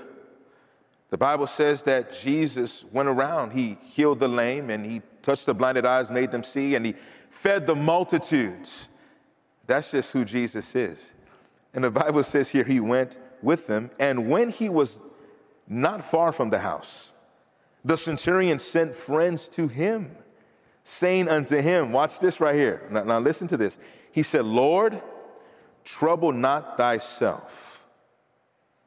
The 1.09 1.17
Bible 1.17 1.47
says 1.47 1.83
that 1.83 2.13
Jesus 2.13 2.83
went 2.91 3.07
around, 3.07 3.51
he 3.51 3.77
healed 3.83 4.19
the 4.19 4.27
lame 4.27 4.69
and 4.69 4.85
he 4.85 5.01
touched 5.21 5.45
the 5.45 5.53
blinded 5.53 5.85
eyes, 5.85 6.11
made 6.11 6.31
them 6.31 6.43
see, 6.43 6.75
and 6.75 6.85
he 6.85 6.95
fed 7.29 7.65
the 7.65 7.75
multitudes. 7.75 8.89
That's 9.67 9.91
just 9.91 10.11
who 10.11 10.25
Jesus 10.25 10.75
is. 10.75 11.11
And 11.73 11.83
the 11.83 11.91
Bible 11.91 12.23
says 12.23 12.49
here 12.49 12.63
he 12.63 12.79
went 12.79 13.17
with 13.41 13.67
them, 13.67 13.91
and 13.99 14.29
when 14.29 14.49
he 14.49 14.69
was 14.69 15.01
not 15.67 16.03
far 16.03 16.31
from 16.31 16.49
the 16.49 16.59
house, 16.59 17.11
the 17.83 17.97
centurion 17.97 18.59
sent 18.59 18.95
friends 18.95 19.47
to 19.49 19.67
him, 19.67 20.15
saying 20.83 21.27
unto 21.27 21.61
him, 21.61 21.91
Watch 21.91 22.19
this 22.19 22.39
right 22.39 22.55
here. 22.55 22.81
Now, 22.89 23.03
now 23.03 23.19
listen 23.19 23.47
to 23.49 23.57
this. 23.57 23.77
He 24.11 24.23
said, 24.23 24.45
Lord, 24.45 25.01
trouble 25.83 26.31
not 26.31 26.77
thyself. 26.77 27.85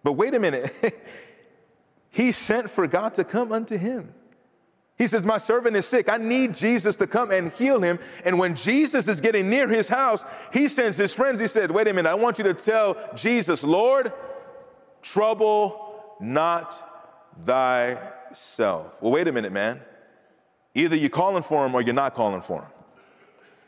But 0.02 0.12
wait 0.12 0.34
a 0.34 0.40
minute. 0.40 0.72
he 2.10 2.32
sent 2.32 2.70
for 2.70 2.86
God 2.86 3.14
to 3.14 3.24
come 3.24 3.52
unto 3.52 3.76
him. 3.76 4.14
He 4.96 5.06
says, 5.06 5.24
My 5.24 5.38
servant 5.38 5.76
is 5.76 5.86
sick. 5.86 6.08
I 6.08 6.16
need 6.16 6.54
Jesus 6.54 6.96
to 6.96 7.06
come 7.06 7.30
and 7.30 7.52
heal 7.52 7.80
him. 7.80 8.00
And 8.24 8.38
when 8.38 8.56
Jesus 8.56 9.06
is 9.06 9.20
getting 9.20 9.48
near 9.48 9.68
his 9.68 9.88
house, 9.88 10.24
he 10.52 10.66
sends 10.66 10.96
his 10.96 11.14
friends. 11.14 11.38
He 11.38 11.46
said, 11.46 11.70
Wait 11.70 11.86
a 11.86 11.94
minute, 11.94 12.08
I 12.08 12.14
want 12.14 12.38
you 12.38 12.44
to 12.44 12.54
tell 12.54 12.96
Jesus, 13.14 13.62
Lord, 13.62 14.12
trouble 15.02 15.87
not 16.20 16.82
thyself. 17.42 18.94
Well, 19.00 19.12
wait 19.12 19.28
a 19.28 19.32
minute, 19.32 19.52
man. 19.52 19.80
Either 20.74 20.96
you're 20.96 21.10
calling 21.10 21.42
for 21.42 21.64
him 21.66 21.74
or 21.74 21.82
you're 21.82 21.94
not 21.94 22.14
calling 22.14 22.40
for 22.40 22.62
him. 22.62 22.70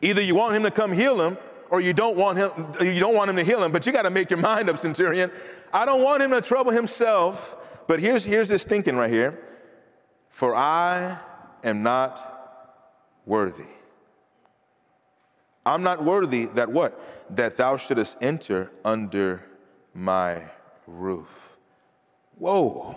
Either 0.03 0.23
you 0.23 0.35
want 0.35 0.55
him 0.55 0.63
to 0.63 0.71
come 0.71 0.93
heal 0.93 1.21
him 1.21 1.37
or 1.71 1.81
you 1.81 1.93
don't 1.93 2.17
want 2.17 2.39
him 2.39 2.51
you 2.81 3.01
don't 3.01 3.15
want 3.15 3.31
him 3.31 3.37
to 3.37 3.45
heal 3.45 3.63
him, 3.63 3.73
but 3.73 3.87
you 3.87 3.93
got 3.93 4.03
to 4.03 4.11
make 4.11 4.31
your 4.31 4.39
mind 4.51 4.69
up, 4.69 4.79
centurion. 4.79 5.31
I 5.73 5.85
don't 5.87 6.03
want 6.03 6.23
him 6.23 6.31
to 6.31 6.41
trouble 6.41 6.73
himself, 6.73 7.57
but 7.87 8.01
here's 8.01 8.25
here's 8.25 8.49
this 8.49 8.65
thinking 8.65 8.97
right 8.97 9.11
here. 9.11 9.39
For 10.29 10.55
I 10.55 11.19
am 11.65 11.83
not 11.83 12.23
worthy. 13.27 13.67
I'm 15.67 15.83
not 15.83 16.03
worthy 16.03 16.47
that 16.47 16.71
what? 16.71 16.99
That 17.31 17.57
thou 17.57 17.77
shouldest 17.77 18.17
enter 18.21 18.71
under 18.85 19.45
my 19.95 20.43
roof. 20.87 21.50
Whoa. 22.41 22.97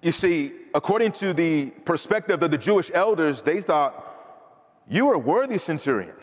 You 0.00 0.12
see, 0.12 0.52
according 0.72 1.10
to 1.12 1.34
the 1.34 1.72
perspective 1.84 2.40
of 2.40 2.52
the 2.52 2.58
Jewish 2.58 2.90
elders, 2.94 3.42
they 3.42 3.60
thought, 3.60 4.86
You 4.88 5.08
are 5.10 5.18
worthy, 5.18 5.58
centurion. 5.58 6.14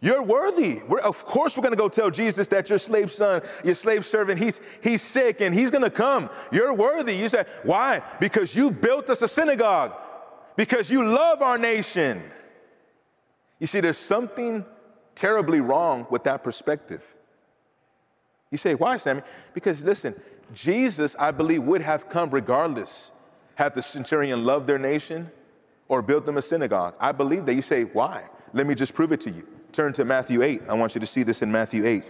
You're 0.00 0.22
worthy. 0.22 0.80
We're, 0.88 0.98
of 0.98 1.24
course, 1.24 1.56
we're 1.56 1.62
going 1.62 1.74
to 1.74 1.78
go 1.78 1.88
tell 1.88 2.10
Jesus 2.10 2.48
that 2.48 2.68
your 2.70 2.78
slave 2.78 3.12
son, 3.12 3.42
your 3.64 3.74
slave 3.74 4.04
servant, 4.04 4.40
he's, 4.40 4.60
he's 4.82 5.00
sick 5.00 5.40
and 5.40 5.54
he's 5.54 5.70
going 5.70 5.84
to 5.84 5.90
come. 5.90 6.28
You're 6.50 6.74
worthy. 6.74 7.14
You 7.14 7.28
say, 7.28 7.44
Why? 7.62 8.02
Because 8.18 8.56
you 8.56 8.72
built 8.72 9.08
us 9.10 9.22
a 9.22 9.28
synagogue, 9.28 9.94
because 10.56 10.90
you 10.90 11.04
love 11.04 11.40
our 11.40 11.56
nation. 11.56 12.20
You 13.60 13.68
see, 13.68 13.78
there's 13.78 13.96
something 13.96 14.64
terribly 15.14 15.60
wrong 15.60 16.08
with 16.10 16.24
that 16.24 16.42
perspective. 16.42 17.14
You 18.50 18.58
say, 18.58 18.74
Why, 18.74 18.96
Sammy? 18.96 19.22
Because 19.54 19.84
listen, 19.84 20.14
Jesus, 20.54 21.14
I 21.18 21.30
believe, 21.30 21.62
would 21.62 21.82
have 21.82 22.08
come 22.08 22.30
regardless 22.30 23.10
had 23.58 23.74
the 23.74 23.82
centurion 23.82 24.44
loved 24.44 24.68
their 24.68 24.78
nation 24.78 25.28
or 25.88 26.00
built 26.00 26.24
them 26.24 26.36
a 26.36 26.42
synagogue. 26.42 26.94
I 27.00 27.10
believe 27.10 27.44
that. 27.46 27.54
You 27.54 27.62
say, 27.62 27.82
why? 27.82 28.22
Let 28.52 28.68
me 28.68 28.76
just 28.76 28.94
prove 28.94 29.10
it 29.10 29.20
to 29.22 29.30
you. 29.30 29.48
Turn 29.72 29.92
to 29.94 30.04
Matthew 30.04 30.42
8. 30.42 30.62
I 30.68 30.74
want 30.74 30.94
you 30.94 31.00
to 31.00 31.06
see 31.08 31.24
this 31.24 31.42
in 31.42 31.50
Matthew 31.50 31.84
8. 31.84 32.04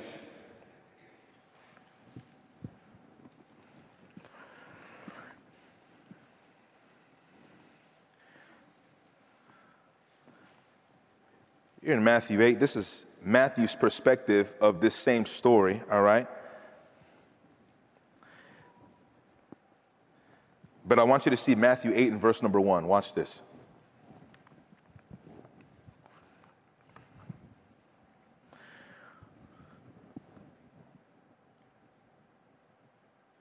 Here 11.82 11.94
in 11.94 12.04
Matthew 12.04 12.42
8, 12.42 12.60
this 12.60 12.76
is 12.76 13.06
Matthew's 13.28 13.76
perspective 13.76 14.54
of 14.58 14.80
this 14.80 14.94
same 14.94 15.26
story, 15.26 15.82
all 15.92 16.00
right? 16.00 16.26
But 20.86 20.98
I 20.98 21.04
want 21.04 21.26
you 21.26 21.30
to 21.30 21.36
see 21.36 21.54
Matthew 21.54 21.92
8 21.94 22.12
and 22.12 22.20
verse 22.20 22.42
number 22.42 22.58
1. 22.58 22.88
Watch 22.88 23.14
this. 23.14 23.42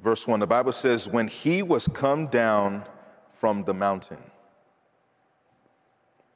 Verse 0.01 0.27
1, 0.27 0.41
the 0.41 0.47
Bible 0.47 0.73
says, 0.73 1.07
When 1.07 1.29
he 1.29 1.63
was 1.63 1.87
come 1.87 2.27
down 2.27 2.85
from 3.31 3.63
the 3.63 3.73
mountain, 3.73 4.19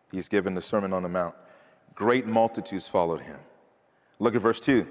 he's 0.10 0.30
given 0.30 0.56
the 0.56 0.62
Sermon 0.62 0.94
on 0.94 1.04
the 1.04 1.10
Mount, 1.10 1.36
great 1.96 2.26
multitudes 2.26 2.88
followed 2.88 3.22
him. 3.22 3.40
Look 4.20 4.36
at 4.36 4.42
verse 4.42 4.60
2. 4.60 4.88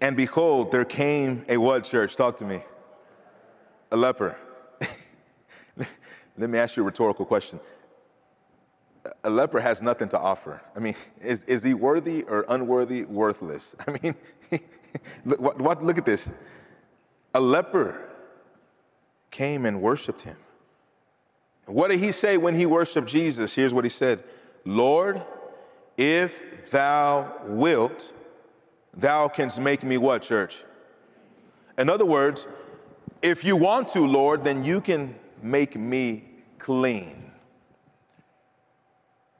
And 0.00 0.16
behold, 0.16 0.70
there 0.70 0.84
came 0.84 1.44
a 1.48 1.56
what 1.56 1.84
church? 1.84 2.16
Talk 2.16 2.36
to 2.36 2.44
me. 2.44 2.62
A 3.90 3.96
leper 3.96 4.36
let 6.38 6.50
me 6.50 6.58
ask 6.58 6.76
you 6.76 6.82
a 6.82 6.86
rhetorical 6.86 7.24
question. 7.24 7.60
A 9.22 9.30
leper 9.30 9.60
has 9.60 9.82
nothing 9.82 10.08
to 10.10 10.18
offer. 10.18 10.62
I 10.74 10.78
mean, 10.78 10.94
is, 11.20 11.44
is 11.44 11.62
he 11.62 11.74
worthy 11.74 12.22
or 12.22 12.46
unworthy, 12.48 13.04
worthless? 13.04 13.74
I 13.86 13.98
mean, 14.02 14.14
look, 15.24 15.40
what, 15.40 15.60
what, 15.60 15.82
look 15.82 15.98
at 15.98 16.06
this. 16.06 16.28
A 17.34 17.40
leper 17.40 18.00
came 19.30 19.66
and 19.66 19.82
worshiped 19.82 20.22
him. 20.22 20.36
What 21.66 21.90
did 21.90 22.00
he 22.00 22.12
say 22.12 22.36
when 22.36 22.54
he 22.54 22.66
worshiped 22.66 23.08
Jesus? 23.08 23.54
Here's 23.54 23.74
what 23.74 23.84
he 23.84 23.90
said 23.90 24.22
Lord, 24.64 25.22
if 25.96 26.70
thou 26.70 27.32
wilt, 27.44 28.12
thou 28.92 29.28
canst 29.28 29.60
make 29.60 29.82
me 29.82 29.96
what, 29.96 30.22
church? 30.22 30.64
In 31.78 31.88
other 31.88 32.04
words, 32.04 32.46
if 33.22 33.44
you 33.44 33.56
want 33.56 33.88
to, 33.88 34.00
Lord, 34.00 34.44
then 34.44 34.64
you 34.64 34.80
can 34.80 35.14
make 35.42 35.76
me 35.76 36.24
clean. 36.58 37.32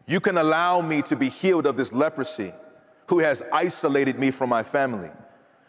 You 0.06 0.20
can 0.20 0.37
allow 0.37 0.80
me 0.80 1.02
to 1.02 1.16
be 1.16 1.28
healed 1.28 1.66
of 1.66 1.76
this 1.76 1.92
leprosy 1.92 2.52
who 3.06 3.20
has 3.20 3.42
isolated 3.52 4.18
me 4.18 4.30
from 4.30 4.50
my 4.50 4.62
family. 4.62 5.11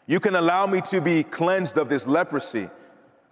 You 0.07 0.19
can 0.19 0.35
allow 0.35 0.67
me 0.67 0.81
to 0.81 1.01
be 1.01 1.23
cleansed 1.23 1.77
of 1.77 1.89
this 1.89 2.07
leprosy 2.07 2.69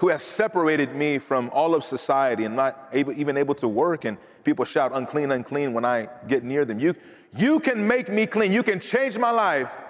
who 0.04 0.10
has 0.10 0.22
separated 0.22 0.94
me 0.94 1.18
from 1.18 1.50
all 1.54 1.74
of 1.74 1.82
society 1.82 2.44
and 2.44 2.58
not 2.58 2.90
able, 2.92 3.14
even 3.14 3.38
able 3.38 3.56
to 3.56 3.70
work 3.70 4.04
and 4.04 4.18
people 4.44 4.66
shout 4.66 4.92
unclean 4.94 5.32
unclean 5.32 5.72
when 5.72 5.86
i 5.86 6.10
get 6.28 6.44
near 6.44 6.66
them 6.66 6.78
you, 6.78 6.94
you 7.38 7.58
can 7.62 7.88
make 7.88 8.10
me 8.10 8.26
clean 8.26 8.52
you 8.52 8.64
can 8.64 8.82
change 8.82 9.18
my 9.18 9.32
life 9.32 9.82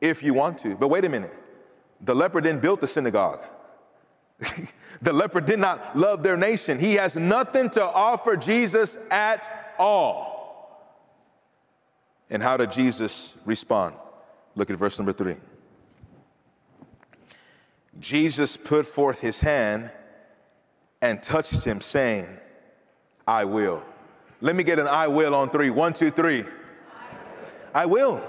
if 0.00 0.22
you 0.22 0.32
want 0.32 0.56
to 0.56 0.76
but 0.76 0.86
wait 0.86 1.04
a 1.04 1.08
minute 1.08 1.34
the 2.02 2.14
leper 2.14 2.40
didn't 2.40 2.62
build 2.62 2.80
the 2.80 2.86
synagogue 2.86 3.42
the 5.02 5.12
leper 5.12 5.40
did 5.40 5.58
not 5.58 5.96
love 5.96 6.22
their 6.22 6.36
nation. 6.36 6.78
He 6.78 6.94
has 6.94 7.16
nothing 7.16 7.70
to 7.70 7.82
offer 7.82 8.36
Jesus 8.36 8.98
at 9.10 9.74
all. 9.78 10.36
And 12.28 12.42
how 12.42 12.58
did 12.58 12.70
Jesus 12.70 13.34
respond? 13.46 13.94
Look 14.54 14.70
at 14.70 14.76
verse 14.76 14.98
number 14.98 15.12
three. 15.14 15.36
Jesus 18.00 18.56
put 18.56 18.86
forth 18.86 19.20
his 19.20 19.40
hand 19.40 19.90
and 21.02 21.22
touched 21.22 21.64
him, 21.64 21.80
saying, 21.80 22.28
I 23.26 23.44
will. 23.44 23.82
Let 24.40 24.54
me 24.54 24.64
get 24.64 24.78
an 24.78 24.86
I 24.86 25.08
will 25.08 25.34
on 25.34 25.50
three. 25.50 25.70
One, 25.70 25.92
two, 25.92 26.10
three. 26.10 26.44
I 27.74 27.86
will. 27.86 28.22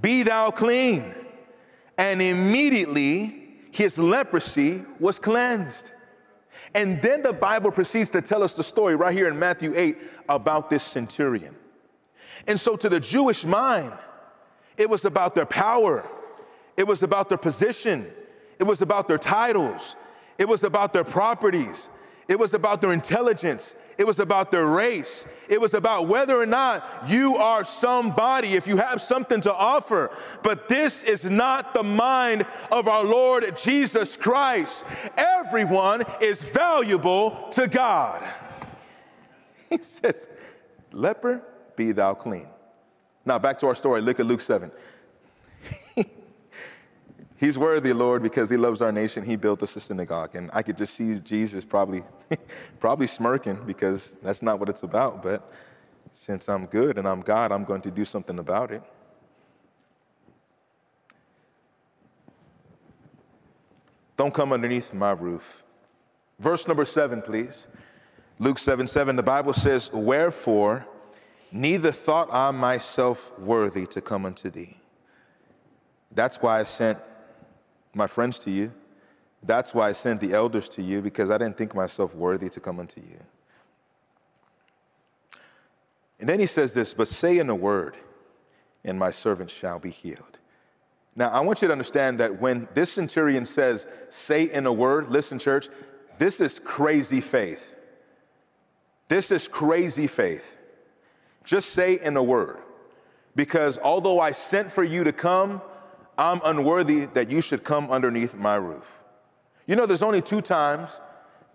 Be 0.00 0.22
thou 0.22 0.50
clean. 0.50 1.14
And 1.96 2.22
immediately 2.22 3.48
his 3.70 3.98
leprosy 3.98 4.84
was 4.98 5.18
cleansed. 5.18 5.92
And 6.74 7.00
then 7.00 7.22
the 7.22 7.32
Bible 7.32 7.70
proceeds 7.70 8.10
to 8.10 8.22
tell 8.22 8.42
us 8.42 8.54
the 8.54 8.64
story 8.64 8.96
right 8.96 9.14
here 9.14 9.28
in 9.28 9.38
Matthew 9.38 9.72
8 9.74 9.96
about 10.28 10.70
this 10.70 10.82
centurion. 10.82 11.54
And 12.46 12.58
so, 12.58 12.76
to 12.76 12.88
the 12.88 13.00
Jewish 13.00 13.44
mind, 13.44 13.92
it 14.76 14.88
was 14.88 15.04
about 15.04 15.34
their 15.34 15.46
power, 15.46 16.08
it 16.78 16.86
was 16.86 17.02
about 17.02 17.28
their 17.28 17.36
position, 17.36 18.10
it 18.58 18.64
was 18.64 18.80
about 18.80 19.06
their 19.08 19.18
titles, 19.18 19.96
it 20.38 20.48
was 20.48 20.64
about 20.64 20.94
their 20.94 21.04
properties, 21.04 21.90
it 22.28 22.38
was 22.38 22.52
about 22.52 22.82
their 22.82 22.92
intelligence. 22.92 23.74
It 23.96 24.06
was 24.06 24.20
about 24.20 24.52
their 24.52 24.66
race. 24.66 25.24
It 25.48 25.60
was 25.60 25.74
about 25.74 26.06
whether 26.06 26.40
or 26.40 26.46
not 26.46 27.08
you 27.08 27.36
are 27.36 27.64
somebody, 27.64 28.52
if 28.54 28.68
you 28.68 28.76
have 28.76 29.00
something 29.00 29.40
to 29.40 29.52
offer. 29.52 30.10
But 30.42 30.68
this 30.68 31.02
is 31.02 31.24
not 31.24 31.74
the 31.74 31.82
mind 31.82 32.46
of 32.70 32.86
our 32.86 33.02
Lord 33.02 33.56
Jesus 33.56 34.16
Christ. 34.16 34.84
Everyone 35.16 36.04
is 36.20 36.42
valuable 36.42 37.48
to 37.52 37.66
God. 37.66 38.22
He 39.70 39.82
says, 39.82 40.30
Leper, 40.92 41.42
be 41.76 41.92
thou 41.92 42.14
clean. 42.14 42.48
Now, 43.26 43.38
back 43.38 43.58
to 43.58 43.66
our 43.66 43.74
story. 43.74 44.00
Look 44.00 44.18
at 44.18 44.24
Luke 44.24 44.40
7. 44.40 44.70
He's 47.38 47.56
worthy, 47.56 47.92
Lord, 47.92 48.22
because 48.22 48.50
he 48.50 48.56
loves 48.56 48.82
our 48.82 48.90
nation. 48.90 49.22
He 49.24 49.36
built 49.36 49.62
us 49.62 49.76
a 49.76 49.80
synagogue. 49.80 50.34
And 50.34 50.50
I 50.52 50.62
could 50.62 50.76
just 50.76 50.94
see 50.94 51.20
Jesus 51.20 51.64
probably, 51.64 52.02
probably 52.80 53.06
smirking 53.06 53.62
because 53.64 54.16
that's 54.22 54.42
not 54.42 54.58
what 54.58 54.68
it's 54.68 54.82
about. 54.82 55.22
But 55.22 55.48
since 56.12 56.48
I'm 56.48 56.66
good 56.66 56.98
and 56.98 57.06
I'm 57.06 57.20
God, 57.20 57.52
I'm 57.52 57.62
going 57.62 57.80
to 57.82 57.92
do 57.92 58.04
something 58.04 58.40
about 58.40 58.72
it. 58.72 58.82
Don't 64.16 64.34
come 64.34 64.52
underneath 64.52 64.92
my 64.92 65.12
roof. 65.12 65.62
Verse 66.40 66.66
number 66.66 66.84
seven, 66.84 67.22
please. 67.22 67.68
Luke 68.40 68.58
7 68.58 68.88
7, 68.88 69.14
the 69.14 69.22
Bible 69.22 69.52
says, 69.52 69.92
Wherefore, 69.92 70.84
neither 71.52 71.92
thought 71.92 72.28
I 72.32 72.50
myself 72.50 73.36
worthy 73.38 73.86
to 73.86 74.00
come 74.00 74.26
unto 74.26 74.50
thee. 74.50 74.76
That's 76.12 76.42
why 76.42 76.58
I 76.58 76.64
sent 76.64 76.98
my 77.94 78.06
friends 78.06 78.38
to 78.40 78.50
you. 78.50 78.72
That's 79.42 79.72
why 79.72 79.88
I 79.88 79.92
sent 79.92 80.20
the 80.20 80.32
elders 80.34 80.68
to 80.70 80.82
you, 80.82 81.00
because 81.00 81.30
I 81.30 81.38
didn't 81.38 81.56
think 81.56 81.74
myself 81.74 82.14
worthy 82.14 82.48
to 82.50 82.60
come 82.60 82.80
unto 82.80 83.00
you. 83.00 83.20
And 86.20 86.28
then 86.28 86.40
he 86.40 86.46
says 86.46 86.72
this, 86.72 86.94
but 86.94 87.06
say 87.06 87.38
in 87.38 87.48
a 87.48 87.54
word, 87.54 87.96
and 88.84 88.98
my 88.98 89.10
servant 89.10 89.50
shall 89.50 89.78
be 89.78 89.90
healed. 89.90 90.38
Now, 91.14 91.28
I 91.28 91.40
want 91.40 91.62
you 91.62 91.68
to 91.68 91.72
understand 91.72 92.20
that 92.20 92.40
when 92.40 92.68
this 92.74 92.92
centurion 92.92 93.44
says, 93.44 93.86
say 94.08 94.44
in 94.44 94.66
a 94.66 94.72
word, 94.72 95.08
listen, 95.08 95.38
church, 95.38 95.68
this 96.18 96.40
is 96.40 96.58
crazy 96.58 97.20
faith. 97.20 97.74
This 99.08 99.30
is 99.32 99.48
crazy 99.48 100.06
faith. 100.06 100.56
Just 101.44 101.70
say 101.70 101.98
in 101.98 102.16
a 102.16 102.22
word. 102.22 102.58
Because 103.34 103.78
although 103.78 104.20
I 104.20 104.32
sent 104.32 104.70
for 104.70 104.84
you 104.84 105.04
to 105.04 105.12
come, 105.12 105.62
I'm 106.18 106.40
unworthy 106.44 107.06
that 107.06 107.30
you 107.30 107.40
should 107.40 107.62
come 107.62 107.90
underneath 107.90 108.34
my 108.34 108.56
roof. 108.56 108.98
You 109.66 109.76
know, 109.76 109.86
there's 109.86 110.02
only 110.02 110.20
two 110.20 110.40
times 110.42 111.00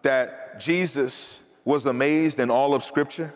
that 0.03 0.59
Jesus 0.59 1.39
was 1.65 1.85
amazed 1.85 2.39
in 2.39 2.49
all 2.49 2.73
of 2.73 2.83
Scripture. 2.83 3.33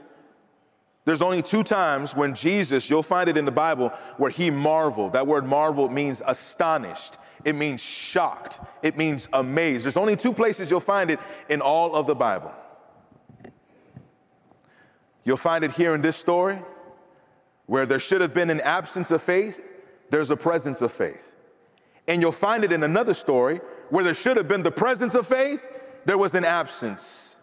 There's 1.04 1.21
only 1.21 1.41
two 1.41 1.63
times 1.63 2.15
when 2.15 2.34
Jesus, 2.36 2.89
you'll 2.89 3.04
find 3.04 3.30
it 3.30 3.38
in 3.38 3.45
the 3.45 3.52
Bible, 3.52 3.89
where 4.17 4.32
he 4.32 4.49
marveled. 4.49 5.13
That 5.13 5.28
word 5.28 5.45
marvel 5.45 5.89
means 5.89 6.21
astonished, 6.25 7.17
it 7.45 7.54
means 7.54 7.82
shocked, 7.82 8.60
it 8.82 8.97
means 8.97 9.30
amazed. 9.34 9.86
There's 9.86 9.97
only 9.97 10.15
two 10.15 10.34
places 10.34 10.69
you'll 10.69 10.80
find 10.80 11.10
it 11.10 11.19
in 11.49 11.62
all 11.62 11.95
of 11.95 12.08
the 12.08 12.15
Bible. 12.15 12.54
You'll 15.23 15.38
find 15.38 15.63
it 15.63 15.71
here 15.71 15.93
in 15.95 16.02
this 16.02 16.17
story, 16.17 16.60
where 17.65 17.86
there 17.86 17.99
should 17.99 18.21
have 18.21 18.34
been 18.34 18.49
an 18.49 18.62
absence 18.62 19.12
of 19.12 19.21
faith, 19.21 19.62
there's 20.10 20.32
a 20.32 20.38
presence 20.38 20.82
of 20.82 20.91
faith. 20.91 21.36
And 22.08 22.22
you'll 22.22 22.32
find 22.32 22.63
it 22.63 22.72
in 22.72 22.84
another 22.84 23.13
story 23.13 23.60
where 23.89 24.04
there 24.04 24.13
should 24.13 24.38
have 24.38 24.48
been 24.48 24.63
the 24.63 24.72
presence 24.72 25.15
of 25.15 25.28
faith, 25.28 25.67
there 26.06 26.17
was 26.17 26.36
an 26.36 26.46
absence 26.46 27.36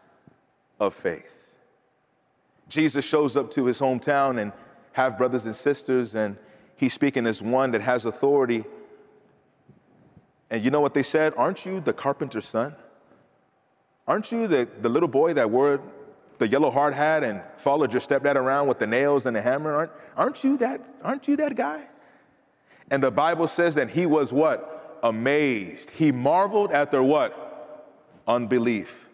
of 0.81 0.95
faith. 0.95 1.51
Jesus 2.69 3.05
shows 3.05 3.37
up 3.37 3.51
to 3.53 3.67
his 3.67 3.79
hometown 3.79 4.41
and 4.41 4.53
have 4.93 5.19
brothers 5.19 5.47
and 5.47 5.55
sisters, 5.55 6.15
and 6.15 6.37
he's 6.77 6.93
speaking 6.93 7.27
as 7.27 7.43
one 7.43 7.73
that 7.73 7.83
has 7.83 8.07
authority. 8.07 8.65
And 10.51 10.65
you 10.65 10.71
know 10.71 10.81
what 10.81 10.95
they 10.95 11.03
said? 11.03 11.35
Aren't 11.37 11.67
you 11.67 11.81
the 11.81 11.93
carpenter's 11.93 12.47
son? 12.47 12.75
Aren't 14.07 14.33
you 14.33 14.47
the, 14.47 14.69
the 14.81 14.89
little 14.89 15.09
boy 15.09 15.35
that 15.35 15.51
wore 15.51 15.81
the 16.39 16.49
yellow 16.49 16.71
hard 16.71 16.95
hat 16.95 17.23
and 17.23 17.43
followed 17.57 17.93
your 17.93 18.01
stepdad 18.01 18.37
around 18.37 18.69
with 18.69 18.79
the 18.79 18.87
nails 18.87 19.27
and 19.27 19.35
the 19.37 19.43
hammer? 19.43 19.75
Aren't, 19.75 19.93
aren't 20.17 20.45
you 20.45 20.57
that, 20.59 20.81
aren't 21.03 21.29
you 21.29 21.37
that 21.37 21.57
guy? 21.57 21.89
And 22.91 23.03
the 23.03 23.11
Bible 23.11 23.49
says 23.49 23.75
that 23.77 23.91
he 23.91 24.07
was 24.07 24.33
what? 24.33 24.99
Amazed. 25.03 25.91
He 25.91 26.13
marveled 26.13 26.73
at 26.73 26.91
their 26.91 27.03
what? 27.03 27.93
Unbelief. 28.27 29.09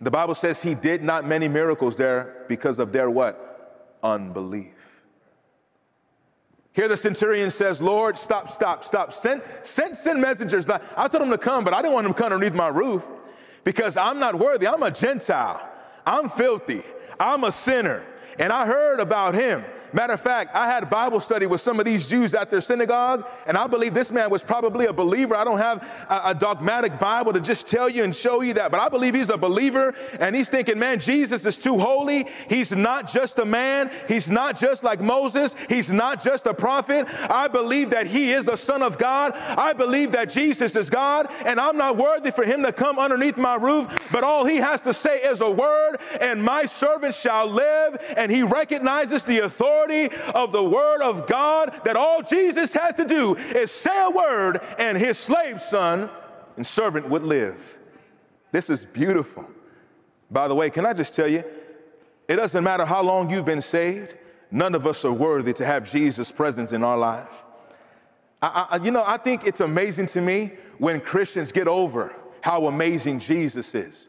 The 0.00 0.10
Bible 0.10 0.34
says 0.34 0.62
he 0.62 0.74
did 0.74 1.02
not 1.02 1.26
many 1.26 1.48
miracles 1.48 1.96
there 1.96 2.44
because 2.48 2.78
of 2.78 2.92
their 2.92 3.10
what? 3.10 3.96
Unbelief. 4.02 4.72
Here 6.72 6.88
the 6.88 6.96
centurion 6.96 7.50
says, 7.50 7.80
Lord, 7.80 8.18
stop, 8.18 8.50
stop, 8.50 8.82
stop. 8.82 9.12
Send, 9.12 9.42
send, 9.62 9.96
send 9.96 10.20
messengers. 10.20 10.66
I 10.68 11.08
told 11.08 11.22
them 11.22 11.30
to 11.30 11.38
come, 11.38 11.62
but 11.62 11.72
I 11.72 11.80
didn't 11.80 11.94
want 11.94 12.04
them 12.04 12.14
to 12.14 12.18
come 12.18 12.32
underneath 12.32 12.54
my 12.54 12.68
roof 12.68 13.04
because 13.62 13.96
I'm 13.96 14.18
not 14.18 14.34
worthy. 14.38 14.66
I'm 14.66 14.82
a 14.82 14.90
Gentile. 14.90 15.66
I'm 16.04 16.28
filthy. 16.28 16.82
I'm 17.18 17.44
a 17.44 17.52
sinner. 17.52 18.02
And 18.40 18.52
I 18.52 18.66
heard 18.66 18.98
about 18.98 19.34
him. 19.34 19.64
Matter 19.94 20.14
of 20.14 20.20
fact, 20.20 20.56
I 20.56 20.66
had 20.66 20.90
Bible 20.90 21.20
study 21.20 21.46
with 21.46 21.60
some 21.60 21.78
of 21.78 21.86
these 21.86 22.08
Jews 22.08 22.34
at 22.34 22.50
their 22.50 22.60
synagogue, 22.60 23.28
and 23.46 23.56
I 23.56 23.68
believe 23.68 23.94
this 23.94 24.10
man 24.10 24.28
was 24.28 24.42
probably 24.42 24.86
a 24.86 24.92
believer. 24.92 25.36
I 25.36 25.44
don't 25.44 25.58
have 25.58 25.88
a, 26.10 26.30
a, 26.30 26.34
dogmatic 26.34 26.98
Bible 26.98 27.32
to 27.32 27.40
just 27.40 27.68
tell 27.68 27.88
you 27.88 28.02
and 28.02 28.14
show 28.14 28.40
you 28.40 28.54
that, 28.54 28.72
but 28.72 28.80
I 28.80 28.88
believe 28.88 29.14
he's 29.14 29.30
a 29.30 29.38
believer, 29.38 29.94
and 30.18 30.34
he's 30.34 30.48
thinking, 30.48 30.80
man, 30.80 30.98
Jesus 30.98 31.46
is 31.46 31.58
too 31.58 31.78
holy. 31.78 32.26
He's 32.48 32.72
not 32.72 33.08
just 33.08 33.38
a 33.38 33.44
man. 33.44 33.88
He's 34.08 34.28
not 34.28 34.58
just 34.58 34.82
like 34.82 35.00
Moses. 35.00 35.54
He's 35.68 35.92
not 35.92 36.20
just 36.20 36.46
a 36.46 36.54
prophet. 36.54 37.06
I 37.30 37.46
believe 37.46 37.90
that 37.90 38.08
he 38.08 38.32
is 38.32 38.46
the 38.46 38.56
Son 38.56 38.82
of 38.82 38.98
God. 38.98 39.32
I 39.34 39.74
believe 39.74 40.10
that 40.10 40.28
Jesus 40.28 40.74
is 40.74 40.90
God, 40.90 41.28
and 41.46 41.60
I'm 41.60 41.76
not 41.76 41.96
worthy 41.96 42.32
for 42.32 42.42
him 42.42 42.64
to 42.64 42.72
come 42.72 42.98
underneath 42.98 43.36
my 43.36 43.54
roof, 43.54 44.08
but 44.10 44.24
all 44.24 44.44
he 44.44 44.56
has 44.56 44.80
to 44.80 44.92
say 44.92 45.18
is 45.18 45.40
a 45.40 45.50
word, 45.50 45.98
and 46.20 46.42
my 46.42 46.64
servant 46.64 47.14
shall 47.14 47.46
live, 47.46 47.96
and 48.16 48.32
he 48.32 48.42
recognizes 48.42 49.24
the 49.24 49.38
authority 49.38 49.83
authority 49.84 50.14
of 50.34 50.52
the 50.52 50.62
Word 50.62 51.02
of 51.02 51.26
God 51.26 51.80
that 51.84 51.96
all 51.96 52.22
Jesus 52.22 52.72
has 52.74 52.94
to 52.94 53.04
do 53.04 53.34
is 53.54 53.70
say 53.70 54.04
a 54.04 54.10
word 54.10 54.60
and 54.78 54.96
his 54.98 55.18
slave 55.18 55.60
son 55.60 56.10
and 56.56 56.66
servant 56.66 57.08
would 57.08 57.22
live. 57.22 57.78
This 58.52 58.70
is 58.70 58.84
beautiful. 58.84 59.48
By 60.30 60.48
the 60.48 60.54
way, 60.54 60.70
can 60.70 60.86
I 60.86 60.92
just 60.92 61.14
tell 61.14 61.28
you, 61.28 61.44
it 62.28 62.36
doesn't 62.36 62.64
matter 62.64 62.84
how 62.84 63.02
long 63.02 63.30
you've 63.30 63.44
been 63.44 63.62
saved, 63.62 64.16
none 64.50 64.74
of 64.74 64.86
us 64.86 65.04
are 65.04 65.12
worthy 65.12 65.52
to 65.54 65.64
have 65.64 65.90
Jesus' 65.90 66.32
presence 66.32 66.72
in 66.72 66.82
our 66.82 66.96
life. 66.96 67.44
I, 68.40 68.66
I, 68.70 68.76
you 68.76 68.90
know, 68.90 69.04
I 69.04 69.16
think 69.16 69.46
it's 69.46 69.60
amazing 69.60 70.06
to 70.06 70.20
me 70.20 70.52
when 70.78 71.00
Christians 71.00 71.52
get 71.52 71.68
over 71.68 72.14
how 72.40 72.66
amazing 72.66 73.18
Jesus 73.18 73.74
is. 73.74 74.08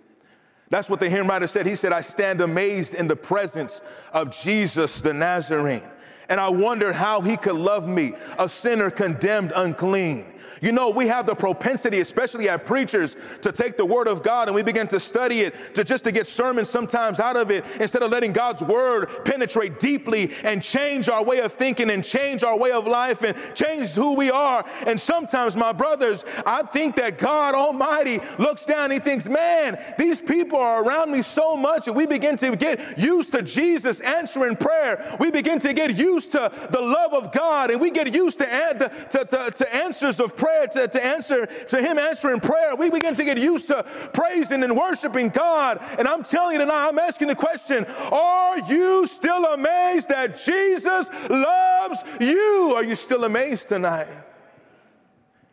That's 0.70 0.90
what 0.90 1.00
the 1.00 1.10
hymn 1.10 1.28
writer 1.28 1.48
said. 1.48 1.68
He 1.68 1.76
said, 1.76 1.92
I 1.92 2.02
stand 2.02 2.42
amazed 2.42 2.96
in 2.96 3.08
the 3.08 3.16
presence 3.16 3.82
of 4.12 4.32
Jesus 4.32 5.02
the 5.02 5.14
Nazarene. 5.14 5.84
And 6.30 6.40
I 6.40 6.50
wonder 6.50 6.94
how 6.94 7.22
he 7.22 7.38
could 7.38 7.56
love 7.56 7.88
me, 7.88 8.14
a 8.40 8.50
sinner 8.50 8.90
condemned 8.90 9.54
unclean. 9.56 10.26
You 10.62 10.72
know, 10.72 10.90
we 10.90 11.08
have 11.08 11.26
the 11.26 11.36
propensity, 11.36 12.00
especially 12.00 12.50
as 12.50 12.62
preachers, 12.62 13.16
to 13.42 13.52
take 13.52 13.78
the 13.78 13.86
word 13.86 14.08
of 14.08 14.24
God 14.24 14.48
and 14.48 14.56
we 14.56 14.64
begin 14.64 14.88
to 14.88 15.00
study 15.00 15.42
it 15.42 15.76
to 15.76 15.84
just 15.84 16.06
to 16.06 16.12
get 16.12 16.28
sermons 16.28 16.70
sometimes 16.70 17.20
out 17.20 17.36
of 17.36 17.52
it 17.52 17.66
instead 17.80 18.04
of 18.04 18.12
letting 18.12 18.32
God's 18.32 18.62
word 18.62 19.26
penetrate 19.26 19.80
deeply 19.80 20.32
and 20.44 20.64
change 20.64 21.10
our 21.10 21.24
way 21.24 21.40
of 21.40 21.52
thinking 21.52 21.90
and 21.90 22.04
change 22.04 22.44
our 22.44 22.58
way 22.58 22.72
of 22.72 22.88
life 22.88 23.22
and 23.24 23.38
change 23.54 23.94
who 23.94 24.16
we 24.16 24.32
are. 24.32 24.66
And 24.88 25.00
sometimes, 25.00 25.56
my 25.56 25.72
brothers, 25.72 26.24
I 26.46 26.64
think 26.64 26.96
that 26.96 27.18
God 27.18 27.54
Almighty 27.54 28.20
looks 28.40 28.66
down 28.66 28.86
and 28.86 28.94
he 28.94 29.00
thinks, 29.00 29.28
man, 29.28 29.78
these 29.98 30.22
people 30.22 30.58
are 30.58 30.84
around 30.84 31.12
me 31.12 31.22
so 31.22 31.56
much 31.56 31.88
and 31.88 31.96
we 31.96 32.06
begin 32.06 32.38
to 32.38 32.56
get 32.56 32.98
used 32.98 33.32
to 33.34 33.42
Jesus 33.42 34.02
answering 34.02 34.56
prayer. 34.56 35.18
We 35.20 35.32
begin 35.32 35.60
to 35.60 35.74
get 35.74 35.96
used 35.96 36.15
used 36.16 36.32
to 36.32 36.52
the 36.72 36.82
love 36.82 37.14
of 37.14 37.32
God 37.32 37.72
and 37.72 37.80
we 37.82 37.92
get 37.92 38.14
used 38.14 38.40
to, 38.40 38.46
to, 38.46 39.26
to, 39.26 39.52
to 39.52 39.76
answers 39.76 40.20
of 40.20 40.36
prayer, 40.36 40.68
to, 40.68 40.88
to 40.88 41.06
answer 41.06 41.46
to 41.46 41.82
Him 41.82 42.00
answering 42.00 42.40
prayer, 42.40 42.76
we 42.76 42.90
begin 42.90 43.14
to 43.16 43.24
get 43.24 43.38
used 43.38 43.68
to 43.68 43.84
praising 44.14 44.64
and 44.64 44.76
worshiping 44.78 45.30
God. 45.30 45.80
And 46.00 46.08
I'm 46.08 46.24
telling 46.24 46.54
you 46.54 46.60
tonight, 46.60 46.88
I'm 46.88 47.00
asking 47.00 47.28
the 47.28 47.36
question 47.36 47.86
Are 48.12 48.60
you 48.60 49.08
still 49.08 49.46
amazed 49.46 50.10
that 50.10 50.38
Jesus 50.38 51.10
loves 51.30 52.04
you? 52.20 52.74
Are 52.76 52.84
you 52.84 52.96
still 52.96 53.26
amazed 53.26 53.68
tonight? 53.68 54.08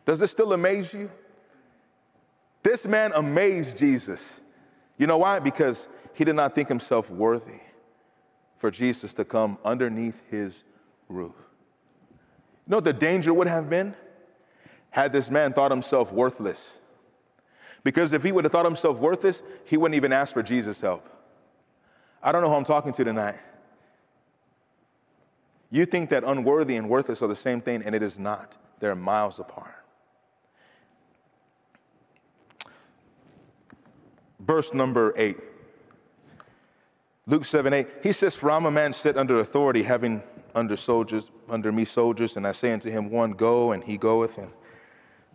Does 0.05 0.21
it 0.21 0.27
still 0.27 0.53
amaze 0.53 0.93
you? 0.93 1.11
This 2.61 2.85
man 2.85 3.11
amazed 3.15 3.77
Jesus. 3.77 4.39
You 4.97 5.07
know 5.07 5.17
why? 5.17 5.39
Because 5.39 5.89
he 6.13 6.23
did 6.23 6.35
not 6.35 6.55
think 6.55 6.69
himself 6.69 7.09
worthy 7.09 7.62
for 8.63 8.71
Jesus 8.71 9.13
to 9.15 9.25
come 9.25 9.57
underneath 9.65 10.21
his 10.31 10.63
roof. 11.09 11.33
You 12.65 12.71
know 12.71 12.77
what 12.77 12.85
the 12.85 12.93
danger 12.93 13.33
would 13.33 13.47
have 13.47 13.69
been? 13.69 13.93
Had 14.89 15.11
this 15.11 15.29
man 15.29 15.51
thought 15.51 15.69
himself 15.69 16.13
worthless. 16.13 16.79
Because 17.83 18.13
if 18.13 18.23
he 18.23 18.31
would 18.31 18.45
have 18.45 18.53
thought 18.53 18.63
himself 18.63 19.01
worthless, 19.01 19.43
he 19.65 19.75
wouldn't 19.75 19.97
even 19.97 20.13
ask 20.13 20.33
for 20.33 20.41
Jesus' 20.41 20.79
help. 20.79 21.05
I 22.23 22.31
don't 22.31 22.41
know 22.41 22.47
who 22.47 22.55
I'm 22.55 22.63
talking 22.63 22.93
to 22.93 23.03
tonight. 23.03 23.35
You 25.69 25.85
think 25.85 26.09
that 26.11 26.23
unworthy 26.23 26.77
and 26.77 26.87
worthless 26.87 27.21
are 27.21 27.27
the 27.27 27.35
same 27.35 27.59
thing, 27.59 27.83
and 27.85 27.93
it 27.93 28.01
is 28.01 28.17
not. 28.17 28.55
They're 28.79 28.95
miles 28.95 29.39
apart. 29.39 29.75
Verse 34.39 34.73
number 34.73 35.13
eight. 35.17 35.35
Luke 37.25 37.45
7 37.45 37.73
8, 37.73 37.87
he 38.03 38.11
says, 38.11 38.35
For 38.35 38.51
I'm 38.51 38.65
a 38.65 38.71
man 38.71 38.93
set 38.93 39.17
under 39.17 39.39
authority, 39.39 39.83
having 39.83 40.21
under 40.55 40.75
soldiers, 40.75 41.31
under 41.49 41.71
me 41.71 41.85
soldiers, 41.85 42.37
and 42.37 42.45
I 42.45 42.51
say 42.51 42.73
unto 42.73 42.89
him, 42.89 43.09
One, 43.09 43.31
go, 43.31 43.71
and 43.71 43.83
he 43.83 43.97
goeth, 43.97 44.37
and 44.37 44.51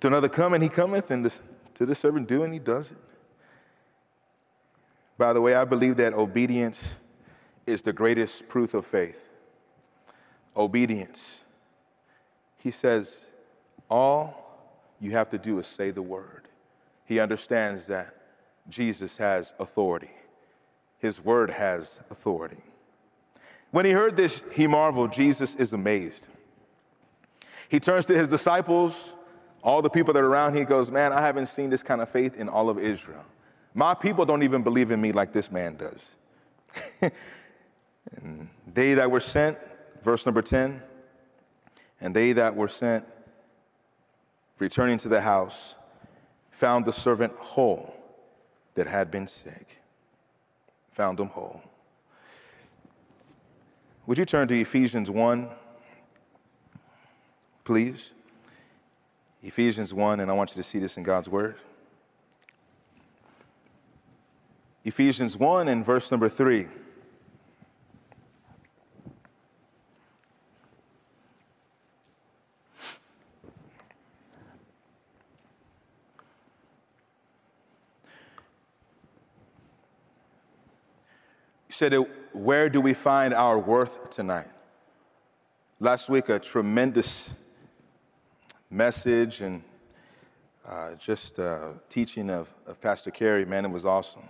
to 0.01 0.09
another, 0.09 0.29
come, 0.29 0.55
and 0.55 0.62
he 0.62 0.68
cometh, 0.68 1.11
and 1.11 1.31
to 1.74 1.87
the 1.87 1.94
servant, 1.94 2.29
do, 2.29 2.42
and 2.42 2.53
he 2.53 2.59
does 2.59 2.92
it. 2.92 2.98
By 5.16 5.33
the 5.33 5.40
way, 5.40 5.55
I 5.55 5.64
believe 5.64 5.96
that 5.96 6.14
obedience 6.14 6.96
is 7.66 7.83
the 7.83 7.92
greatest 7.92 8.48
proof 8.48 8.74
of 8.74 8.87
faith. 8.87 9.29
Obedience. 10.57 11.42
He 12.59 12.70
says, 12.70 13.27
All 13.90 14.44
you 15.01 15.12
have 15.12 15.31
to 15.31 15.38
do 15.38 15.59
is 15.59 15.66
say 15.66 15.90
the 15.90 16.03
word. 16.03 16.48
He 17.05 17.18
understands 17.18 17.87
that 17.88 18.14
Jesus 18.68 19.16
has 19.16 19.55
authority. 19.59 20.11
His 20.99 21.25
word 21.25 21.51
has 21.51 21.99
authority. 22.11 22.63
When 23.71 23.85
he 23.85 23.93
heard 23.93 24.17
this, 24.17 24.43
he 24.53 24.67
marveled. 24.67 25.13
Jesus 25.13 25.55
is 25.55 25.73
amazed. 25.73 26.29
He 27.69 27.79
turns 27.79 28.07
to 28.07 28.17
his 28.17 28.29
disciples, 28.29 29.13
all 29.63 29.83
the 29.83 29.91
people 29.91 30.15
that 30.15 30.23
are 30.23 30.27
around. 30.27 30.57
He 30.57 30.65
goes, 30.65 30.91
Man, 30.91 31.13
I 31.13 31.21
haven't 31.21 31.49
seen 31.49 31.71
this 31.71 31.83
kind 31.83 32.01
of 32.01 32.09
faith 32.09 32.37
in 32.37 32.49
all 32.49 32.71
of 32.71 32.79
Israel. 32.79 33.25
My 33.75 33.95
people 33.95 34.25
don't 34.25 34.43
even 34.43 34.63
believe 34.63 34.91
in 34.91 35.01
me 35.01 35.13
like 35.13 35.33
this 35.33 35.53
man 35.53 35.77
does. 35.77 36.11
and 38.23 38.49
they 38.73 38.95
that 38.95 39.11
were 39.11 39.21
sent, 39.21 39.59
verse 40.03 40.25
number 40.25 40.43
10, 40.43 40.83
and 42.01 42.17
they 42.17 42.33
that 42.33 42.57
were 42.57 42.69
sent, 42.69 43.05
returning 44.59 44.99
to 44.99 45.09
the 45.09 45.21
house, 45.21 45.77
found 46.51 46.87
the 46.87 46.93
servant 46.93 47.33
whole 47.37 47.95
that 48.75 48.89
had 48.89 49.11
been 49.11 49.27
sick 49.27 49.78
found 50.99 51.17
them 51.17 51.29
whole. 51.29 51.63
Would 54.07 54.19
you 54.19 54.25
turn 54.25 54.49
to 54.49 54.61
Ephesians 54.61 55.09
1, 55.09 55.49
please? 57.63 58.11
Ephesians 59.45 59.95
1, 59.95 60.19
and 60.19 60.29
I 60.29 60.35
want 60.35 60.51
you 60.51 60.57
to 60.57 60.69
see 60.69 60.81
this 60.81 60.97
in 60.97 61.05
God's 61.05 61.29
Word. 61.29 61.55
Ephesians 64.85 65.37
1 65.37 65.69
and 65.69 65.87
verse 65.87 66.11
number 66.11 66.29
3. 66.29 66.67
Said, 81.79 81.95
Where 82.33 82.69
do 82.69 82.81
we 82.81 82.93
find 82.93 83.33
our 83.33 83.57
worth 83.57 84.11
tonight? 84.11 84.49
Last 85.79 86.09
week, 86.09 86.29
a 86.29 86.41
tremendous 86.41 87.31
message 88.69 89.43
and 89.43 89.62
uh, 90.67 90.95
just 90.97 91.38
uh, 91.38 91.69
teaching 91.88 92.31
of, 92.31 92.53
of 92.67 92.81
Pastor 92.81 93.12
Carey, 93.12 93.45
man, 93.45 93.64
it 93.64 93.71
was 93.71 93.85
awesome 93.85 94.27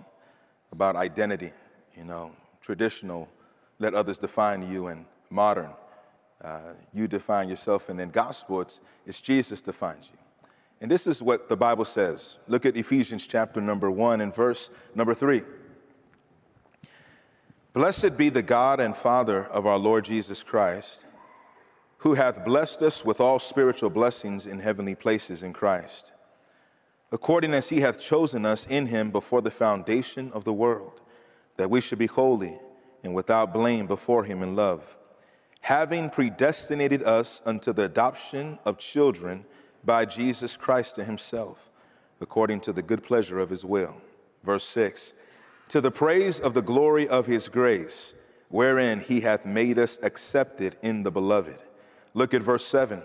about 0.71 0.95
identity, 0.95 1.51
you 1.97 2.03
know, 2.03 2.31
traditional, 2.61 3.27
let 3.79 3.95
others 3.95 4.19
define 4.19 4.69
you, 4.69 4.85
and 4.87 5.05
modern, 5.31 5.71
uh, 6.43 6.59
you 6.93 7.07
define 7.07 7.49
yourself, 7.49 7.89
and 7.89 7.99
in 7.99 8.11
gospel, 8.11 8.61
it's, 8.61 8.79
it's 9.07 9.19
Jesus 9.19 9.63
defines 9.63 10.11
you. 10.13 10.19
And 10.81 10.91
this 10.91 11.07
is 11.07 11.19
what 11.19 11.49
the 11.49 11.57
Bible 11.57 11.85
says. 11.85 12.37
Look 12.47 12.67
at 12.67 12.77
Ephesians 12.77 13.25
chapter 13.25 13.59
number 13.59 13.89
one 13.89 14.21
and 14.21 14.33
verse 14.33 14.69
number 14.93 15.15
three. 15.15 15.41
Blessed 17.71 18.17
be 18.17 18.29
the 18.29 18.41
God 18.41 18.79
and 18.79 18.97
Father 18.97 19.45
of 19.45 19.67
our 19.67 19.77
Lord 19.77 20.03
Jesus 20.05 20.41
Christ, 20.41 21.05
who 21.97 22.15
hath 22.15 22.43
blessed 22.43 22.81
us 22.81 23.05
with 23.05 23.21
all 23.21 23.37
spiritual 23.37 23.91
blessings 23.91 24.47
in 24.47 24.59
heavenly 24.59 24.95
places 24.95 25.43
in 25.43 25.53
Christ, 25.53 26.11
according 27.11 27.53
as 27.53 27.69
he 27.69 27.81
hath 27.81 27.99
chosen 27.99 28.43
us 28.43 28.65
in 28.65 28.87
him 28.87 29.11
before 29.11 29.43
the 29.43 29.51
foundation 29.51 30.31
of 30.33 30.45
the 30.45 30.53
world, 30.53 31.01
that 31.57 31.69
we 31.69 31.79
should 31.79 31.99
be 31.99 32.07
holy 32.07 32.57
and 33.03 33.13
without 33.13 33.53
blame 33.53 33.85
before 33.85 34.23
him 34.23 34.41
in 34.41 34.55
love, 34.55 34.97
having 35.61 36.09
predestinated 36.09 37.03
us 37.03 37.39
unto 37.45 37.71
the 37.71 37.83
adoption 37.83 38.57
of 38.65 38.79
children 38.79 39.45
by 39.85 40.05
Jesus 40.05 40.57
Christ 40.57 40.95
to 40.95 41.03
himself, 41.03 41.69
according 42.19 42.61
to 42.61 42.73
the 42.73 42.81
good 42.81 43.03
pleasure 43.03 43.39
of 43.39 43.51
his 43.51 43.63
will. 43.63 44.01
Verse 44.43 44.63
6 44.63 45.13
to 45.69 45.79
the 45.79 45.91
praise 45.91 46.39
of 46.39 46.53
the 46.53 46.61
glory 46.61 47.07
of 47.07 47.25
his 47.27 47.47
grace, 47.47 48.13
wherein 48.49 48.99
he 48.99 49.21
hath 49.21 49.45
made 49.45 49.77
us 49.77 49.99
accepted 50.01 50.75
in 50.81 51.03
the 51.03 51.11
beloved. 51.11 51.59
Look 52.13 52.33
at 52.33 52.41
verse 52.41 52.65
7 52.65 53.03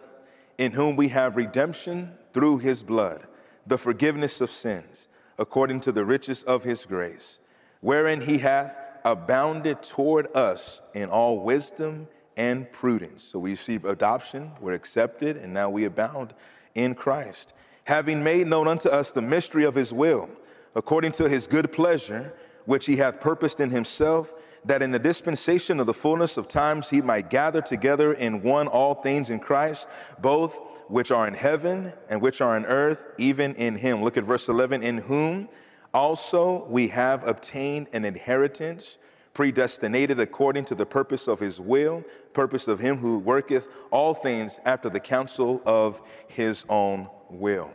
In 0.59 0.73
whom 0.73 0.97
we 0.97 1.09
have 1.09 1.37
redemption 1.37 2.13
through 2.33 2.59
his 2.59 2.83
blood, 2.83 3.27
the 3.67 3.79
forgiveness 3.79 4.41
of 4.41 4.51
sins, 4.51 5.09
according 5.39 5.81
to 5.81 5.93
the 5.93 6.05
riches 6.05 6.43
of 6.45 6.65
his 6.65 6.87
grace, 6.87 7.39
wherein 7.81 8.23
he 8.23 8.39
hath 8.39 8.79
abounded 9.05 9.83
toward 9.83 10.35
us 10.35 10.81
in 10.95 11.11
all 11.11 11.41
wisdom 11.41 12.09
and 12.37 12.71
prudence. 12.73 13.23
So 13.23 13.39
we 13.39 13.51
receive 13.51 13.85
adoption, 13.85 14.51
we're 14.61 14.73
accepted, 14.73 15.37
and 15.37 15.53
now 15.53 15.69
we 15.69 15.85
abound 15.85 16.33
in 16.75 16.95
Christ. 16.95 17.53
Having 17.85 18.25
made 18.25 18.47
known 18.47 18.67
unto 18.67 18.89
us 18.89 19.13
the 19.13 19.21
mystery 19.21 19.65
of 19.65 19.75
his 19.75 19.93
will, 19.93 20.31
according 20.75 21.13
to 21.13 21.29
his 21.29 21.47
good 21.47 21.71
pleasure 21.71 22.33
which 22.65 22.87
he 22.87 22.97
hath 22.97 23.21
purposed 23.21 23.61
in 23.61 23.71
himself, 23.71 24.35
that 24.65 24.83
in 24.83 24.91
the 24.91 24.99
dispensation 24.99 25.79
of 25.79 25.87
the 25.87 25.95
fullness 25.95 26.37
of 26.37 26.49
times 26.49 26.91
he 26.91 27.03
might 27.03 27.31
gather 27.31 27.61
together 27.61 28.13
in 28.13 28.43
one 28.43 28.67
all 28.67 28.95
things 28.95 29.31
in 29.31 29.39
Christ, 29.39 29.87
both 30.21 30.59
which 30.89 31.11
are 31.11 31.27
in 31.29 31.35
heaven 31.35 31.93
and 32.09 32.21
which 32.21 32.41
are 32.41 32.57
in 32.57 32.65
earth, 32.65 33.07
even 33.19 33.55
in 33.55 33.77
him. 33.77 34.03
Look 34.03 34.17
at 34.17 34.25
verse 34.25 34.49
11 34.49 34.83
in 34.83 34.99
whom 34.99 35.49
also 35.93 36.65
we 36.67 36.89
have 36.89 37.27
obtained 37.27 37.89
an 37.93 38.05
inheritance 38.05 38.99
predestinated 39.35 40.21
according 40.21 40.65
to 40.65 40.75
the 40.75 40.87
purpose 40.87 41.29
of 41.29 41.41
his 41.41 41.61
will, 41.61 42.05
purpose 42.33 42.69
of 42.69 42.79
him 42.79 42.97
who 42.97 43.19
worketh 43.19 43.69
all 43.91 44.15
things 44.15 44.61
after 44.65 44.89
the 44.89 45.01
counsel 45.01 45.61
of 45.67 46.01
his 46.29 46.65
own 46.69 47.09
will. 47.29 47.75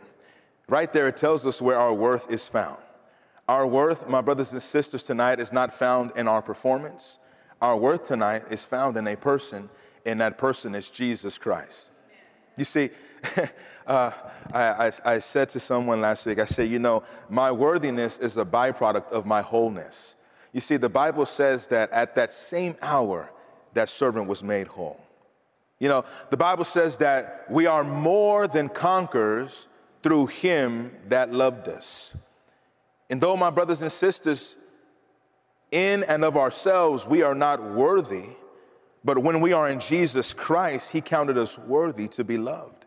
Right 0.68 0.92
there, 0.92 1.08
it 1.08 1.18
tells 1.18 1.46
us 1.46 1.62
where 1.62 1.78
our 1.78 1.94
worth 1.94 2.32
is 2.32 2.48
found. 2.48 2.78
Our 3.50 3.66
worth, 3.66 4.08
my 4.08 4.22
brothers 4.22 4.54
and 4.54 4.62
sisters, 4.62 5.04
tonight 5.04 5.40
is 5.40 5.52
not 5.52 5.74
found 5.74 6.12
in 6.16 6.28
our 6.28 6.40
performance. 6.40 7.18
Our 7.60 7.76
worth 7.76 8.04
tonight 8.04 8.44
is 8.52 8.64
found 8.64 8.96
in 8.96 9.08
a 9.08 9.18
person, 9.18 9.72
and 10.06 10.22
that 10.22 10.38
person 10.38 10.76
is 10.76 10.88
Jesus 10.92 11.40
Christ. 11.40 11.90
You 12.58 12.64
see, 12.64 12.92
uh, 13.88 14.12
I, 14.54 14.62
I, 14.62 14.92
I 15.04 15.18
said 15.18 15.50
to 15.50 15.60
someone 15.60 16.00
last 16.00 16.28
week, 16.28 16.38
I 16.38 16.46
said, 16.46 16.70
you 16.70 16.78
know, 16.78 17.02
my 17.28 17.52
worthiness 17.52 18.20
is 18.20 18.38
a 18.38 18.46
byproduct 18.46 19.10
of 19.10 19.26
my 19.26 19.42
wholeness. 19.42 20.14
You 20.54 20.60
see, 20.60 20.78
the 20.78 20.88
Bible 20.88 21.26
says 21.26 21.66
that 21.70 21.92
at 21.92 22.14
that 22.14 22.32
same 22.32 22.76
hour, 22.84 23.32
that 23.74 23.90
servant 23.90 24.28
was 24.28 24.44
made 24.44 24.68
whole. 24.68 25.02
You 25.80 25.88
know, 25.88 26.06
the 26.30 26.38
Bible 26.38 26.66
says 26.66 27.00
that 27.00 27.48
we 27.50 27.66
are 27.66 27.84
more 27.84 28.48
than 28.48 28.70
conquerors 28.70 29.66
through 30.04 30.28
him 30.28 30.92
that 31.08 31.34
loved 31.34 31.68
us. 31.68 32.14
And 33.10 33.20
though, 33.20 33.36
my 33.36 33.50
brothers 33.50 33.82
and 33.82 33.92
sisters, 33.92 34.56
in 35.72 36.04
and 36.04 36.24
of 36.24 36.38
ourselves, 36.38 37.08
we 37.08 37.22
are 37.22 37.36
not 37.36 37.64
worthy, 37.64 38.26
But 39.04 39.20
when 39.20 39.42
we 39.42 39.54
are 39.54 39.70
in 39.70 39.80
Jesus 39.80 40.34
Christ, 40.34 40.92
He 40.92 41.02
counted 41.02 41.38
us 41.38 41.58
worthy 41.58 42.08
to 42.10 42.24
be 42.24 42.38
loved. 42.38 42.86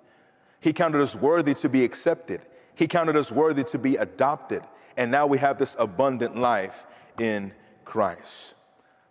He 0.61 0.73
counted 0.73 1.01
us 1.01 1.17
worthy 1.17 1.55
to 1.55 1.69
be 1.69 1.85
accepted. 1.85 2.43
He 2.75 2.87
counted 2.87 3.17
us 3.17 3.33
worthy 3.33 3.65
to 3.65 3.79
be 3.79 3.97
adopted. 3.97 4.63
And 4.97 5.11
now 5.11 5.27
we 5.27 5.39
have 5.39 5.59
this 5.59 5.75
abundant 5.79 6.37
life 6.37 6.87
in 7.19 7.53
Christ. 7.85 8.55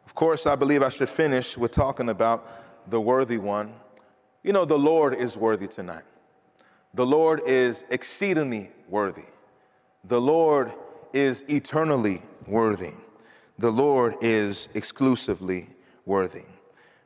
Of 0.05 0.15
course, 0.15 0.45
I 0.45 0.55
believe 0.55 0.83
I 0.83 0.89
should 0.89 1.09
finish 1.09 1.57
with 1.57 1.71
talking 1.71 2.09
about 2.09 2.47
the 2.89 3.01
worthy 3.01 3.37
one. 3.37 3.73
You 4.43 4.53
know, 4.53 4.65
the 4.65 4.77
Lord 4.77 5.13
is 5.13 5.37
worthy 5.37 5.67
tonight. 5.67 6.03
The 6.93 7.05
Lord 7.05 7.41
is 7.45 7.85
exceedingly 7.89 8.71
worthy. 8.89 9.25
The 10.03 10.19
Lord 10.21 10.71
is 11.13 11.43
eternally 11.49 12.21
worthy. 12.47 12.93
The 13.59 13.71
Lord 13.71 14.15
is 14.21 14.69
exclusively 14.73 15.67
worthy. 16.05 16.45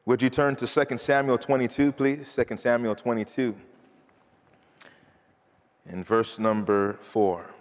Would 0.05 0.21
you 0.21 0.29
turn 0.29 0.55
to 0.57 0.67
2 0.67 0.97
Samuel 0.97 1.37
22, 1.37 1.91
please? 1.91 2.35
2 2.35 2.57
Samuel 2.57 2.95
22, 2.95 3.55
in 5.87 6.03
verse 6.03 6.37
number 6.37 6.93
4. 7.01 7.54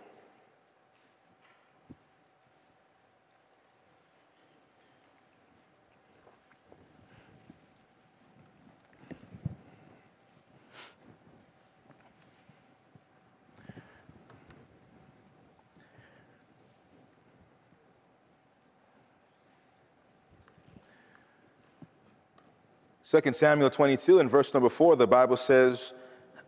2 23.14 23.32
Samuel 23.32 23.70
22 23.70 24.18
and 24.18 24.28
verse 24.28 24.52
number 24.52 24.68
4, 24.68 24.96
the 24.96 25.06
Bible 25.06 25.36
says, 25.36 25.92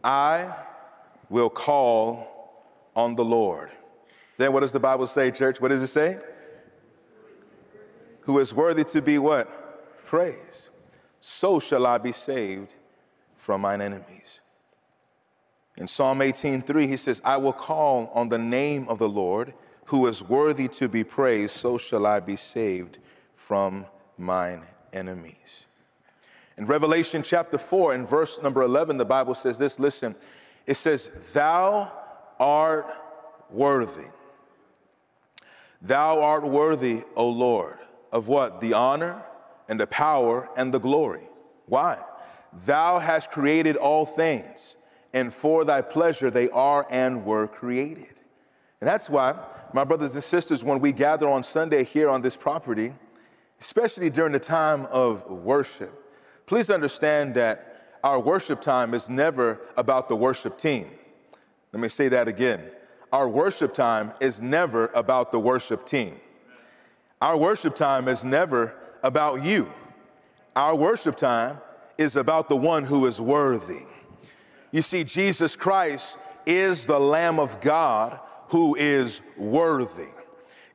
I 0.02 0.52
will 1.28 1.48
call 1.48 2.64
on 2.96 3.14
the 3.14 3.24
Lord. 3.24 3.70
Then 4.36 4.52
what 4.52 4.60
does 4.60 4.72
the 4.72 4.80
Bible 4.80 5.06
say, 5.06 5.30
church? 5.30 5.60
What 5.60 5.68
does 5.68 5.82
it 5.82 5.88
say? 5.88 6.18
Who 8.22 8.40
is 8.40 8.52
worthy 8.52 8.82
to 8.82 9.00
be 9.00 9.18
what? 9.18 10.04
Praised. 10.06 10.70
So 11.20 11.60
shall 11.60 11.86
I 11.86 11.98
be 11.98 12.10
saved 12.10 12.74
from 13.36 13.60
mine 13.60 13.80
enemies. 13.80 14.40
In 15.76 15.86
Psalm 15.86 16.18
18:3, 16.18 16.88
he 16.88 16.96
says, 16.96 17.22
I 17.24 17.36
will 17.36 17.52
call 17.52 18.10
on 18.12 18.28
the 18.28 18.38
name 18.38 18.88
of 18.88 18.98
the 18.98 19.08
Lord, 19.08 19.54
who 19.84 20.04
is 20.08 20.20
worthy 20.20 20.66
to 20.68 20.88
be 20.88 21.04
praised, 21.04 21.54
so 21.54 21.78
shall 21.78 22.06
I 22.06 22.18
be 22.18 22.34
saved 22.34 22.98
from 23.36 23.86
mine 24.18 24.62
enemies. 24.92 25.65
In 26.58 26.66
Revelation 26.66 27.22
chapter 27.22 27.58
4, 27.58 27.94
in 27.94 28.06
verse 28.06 28.40
number 28.42 28.62
11, 28.62 28.96
the 28.96 29.04
Bible 29.04 29.34
says 29.34 29.58
this 29.58 29.78
listen, 29.78 30.14
it 30.66 30.76
says, 30.76 31.10
Thou 31.32 31.92
art 32.40 32.86
worthy. 33.50 34.06
Thou 35.82 36.20
art 36.20 36.44
worthy, 36.44 37.02
O 37.14 37.28
Lord, 37.28 37.78
of 38.10 38.28
what? 38.28 38.60
The 38.60 38.72
honor 38.72 39.22
and 39.68 39.78
the 39.78 39.86
power 39.86 40.48
and 40.56 40.72
the 40.72 40.80
glory. 40.80 41.28
Why? 41.66 41.98
Thou 42.64 42.98
hast 43.00 43.30
created 43.30 43.76
all 43.76 44.06
things, 44.06 44.76
and 45.12 45.32
for 45.32 45.64
thy 45.64 45.82
pleasure 45.82 46.30
they 46.30 46.48
are 46.50 46.86
and 46.90 47.24
were 47.24 47.46
created. 47.46 48.14
And 48.80 48.88
that's 48.88 49.10
why, 49.10 49.38
my 49.74 49.84
brothers 49.84 50.14
and 50.14 50.24
sisters, 50.24 50.64
when 50.64 50.80
we 50.80 50.92
gather 50.92 51.28
on 51.28 51.42
Sunday 51.42 51.84
here 51.84 52.08
on 52.08 52.22
this 52.22 52.36
property, 52.36 52.94
especially 53.60 54.08
during 54.08 54.32
the 54.32 54.38
time 54.38 54.86
of 54.86 55.28
worship, 55.30 56.05
Please 56.46 56.70
understand 56.70 57.34
that 57.34 57.98
our 58.04 58.20
worship 58.20 58.60
time 58.60 58.94
is 58.94 59.10
never 59.10 59.60
about 59.76 60.08
the 60.08 60.14
worship 60.16 60.56
team. 60.56 60.88
Let 61.72 61.80
me 61.80 61.88
say 61.88 62.08
that 62.08 62.28
again. 62.28 62.62
Our 63.12 63.28
worship 63.28 63.74
time 63.74 64.12
is 64.20 64.40
never 64.40 64.86
about 64.94 65.32
the 65.32 65.40
worship 65.40 65.84
team. 65.84 66.20
Our 67.20 67.36
worship 67.36 67.74
time 67.74 68.08
is 68.08 68.24
never 68.24 68.74
about 69.02 69.42
you. 69.42 69.68
Our 70.54 70.76
worship 70.76 71.16
time 71.16 71.58
is 71.98 72.14
about 72.14 72.48
the 72.48 72.56
one 72.56 72.84
who 72.84 73.06
is 73.06 73.20
worthy. 73.20 73.82
You 74.70 74.82
see, 74.82 75.02
Jesus 75.02 75.56
Christ 75.56 76.16
is 76.44 76.86
the 76.86 77.00
Lamb 77.00 77.40
of 77.40 77.60
God 77.60 78.20
who 78.48 78.76
is 78.76 79.20
worthy. 79.36 80.08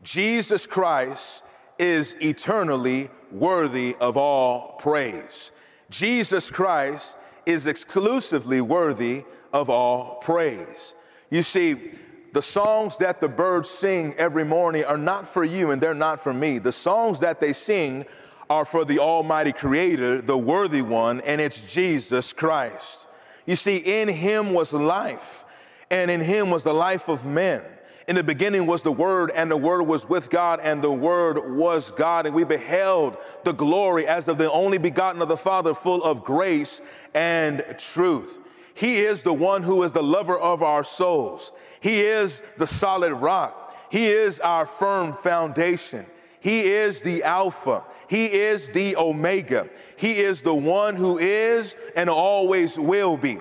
Jesus 0.03 0.65
Christ 0.65 1.43
is 1.79 2.15
eternally 2.21 3.09
worthy 3.31 3.95
of 3.99 4.17
all 4.17 4.73
praise. 4.73 5.51
Jesus 5.91 6.49
Christ 6.49 7.15
is 7.45 7.67
exclusively 7.67 8.61
worthy 8.61 9.23
of 9.53 9.69
all 9.69 10.15
praise. 10.15 10.95
You 11.29 11.43
see, 11.43 11.91
the 12.33 12.41
songs 12.41 12.97
that 12.97 13.19
the 13.19 13.27
birds 13.27 13.69
sing 13.69 14.13
every 14.17 14.45
morning 14.45 14.85
are 14.85 14.97
not 14.97 15.27
for 15.27 15.43
you 15.43 15.71
and 15.71 15.81
they're 15.81 15.93
not 15.93 16.21
for 16.21 16.33
me. 16.33 16.59
The 16.59 16.71
songs 16.71 17.19
that 17.19 17.39
they 17.41 17.51
sing 17.53 18.05
are 18.49 18.65
for 18.65 18.85
the 18.85 18.99
Almighty 18.99 19.51
Creator, 19.51 20.21
the 20.21 20.37
worthy 20.37 20.81
one, 20.81 21.21
and 21.21 21.39
it's 21.41 21.73
Jesus 21.73 22.33
Christ. 22.33 23.07
You 23.45 23.55
see, 23.55 23.77
in 23.77 24.07
Him 24.07 24.53
was 24.53 24.73
life, 24.73 25.45
and 25.89 26.09
in 26.09 26.21
Him 26.21 26.49
was 26.49 26.63
the 26.63 26.73
life 26.73 27.09
of 27.09 27.27
men. 27.27 27.61
In 28.07 28.15
the 28.15 28.23
beginning 28.23 28.65
was 28.65 28.81
the 28.81 28.91
Word, 28.91 29.31
and 29.35 29.49
the 29.49 29.57
Word 29.57 29.83
was 29.83 30.09
with 30.09 30.29
God, 30.29 30.59
and 30.61 30.81
the 30.81 30.91
Word 30.91 31.55
was 31.55 31.91
God. 31.91 32.25
And 32.25 32.35
we 32.35 32.43
beheld 32.43 33.17
the 33.43 33.53
glory 33.53 34.07
as 34.07 34.27
of 34.27 34.37
the 34.37 34.51
only 34.51 34.77
begotten 34.77 35.21
of 35.21 35.27
the 35.27 35.37
Father, 35.37 35.73
full 35.73 36.03
of 36.03 36.23
grace 36.23 36.81
and 37.13 37.63
truth. 37.77 38.39
He 38.73 38.99
is 39.01 39.21
the 39.23 39.33
one 39.33 39.63
who 39.63 39.83
is 39.83 39.93
the 39.93 40.01
lover 40.01 40.37
of 40.37 40.63
our 40.63 40.83
souls. 40.83 41.51
He 41.79 42.01
is 42.01 42.41
the 42.57 42.67
solid 42.67 43.13
rock. 43.13 43.75
He 43.91 44.07
is 44.07 44.39
our 44.39 44.65
firm 44.65 45.13
foundation. 45.13 46.05
He 46.39 46.61
is 46.61 47.01
the 47.01 47.23
Alpha. 47.23 47.83
He 48.07 48.25
is 48.25 48.69
the 48.71 48.95
Omega. 48.95 49.69
He 49.95 50.19
is 50.19 50.41
the 50.41 50.53
one 50.53 50.95
who 50.95 51.17
is 51.17 51.75
and 51.95 52.09
always 52.09 52.79
will 52.79 53.17
be. 53.17 53.39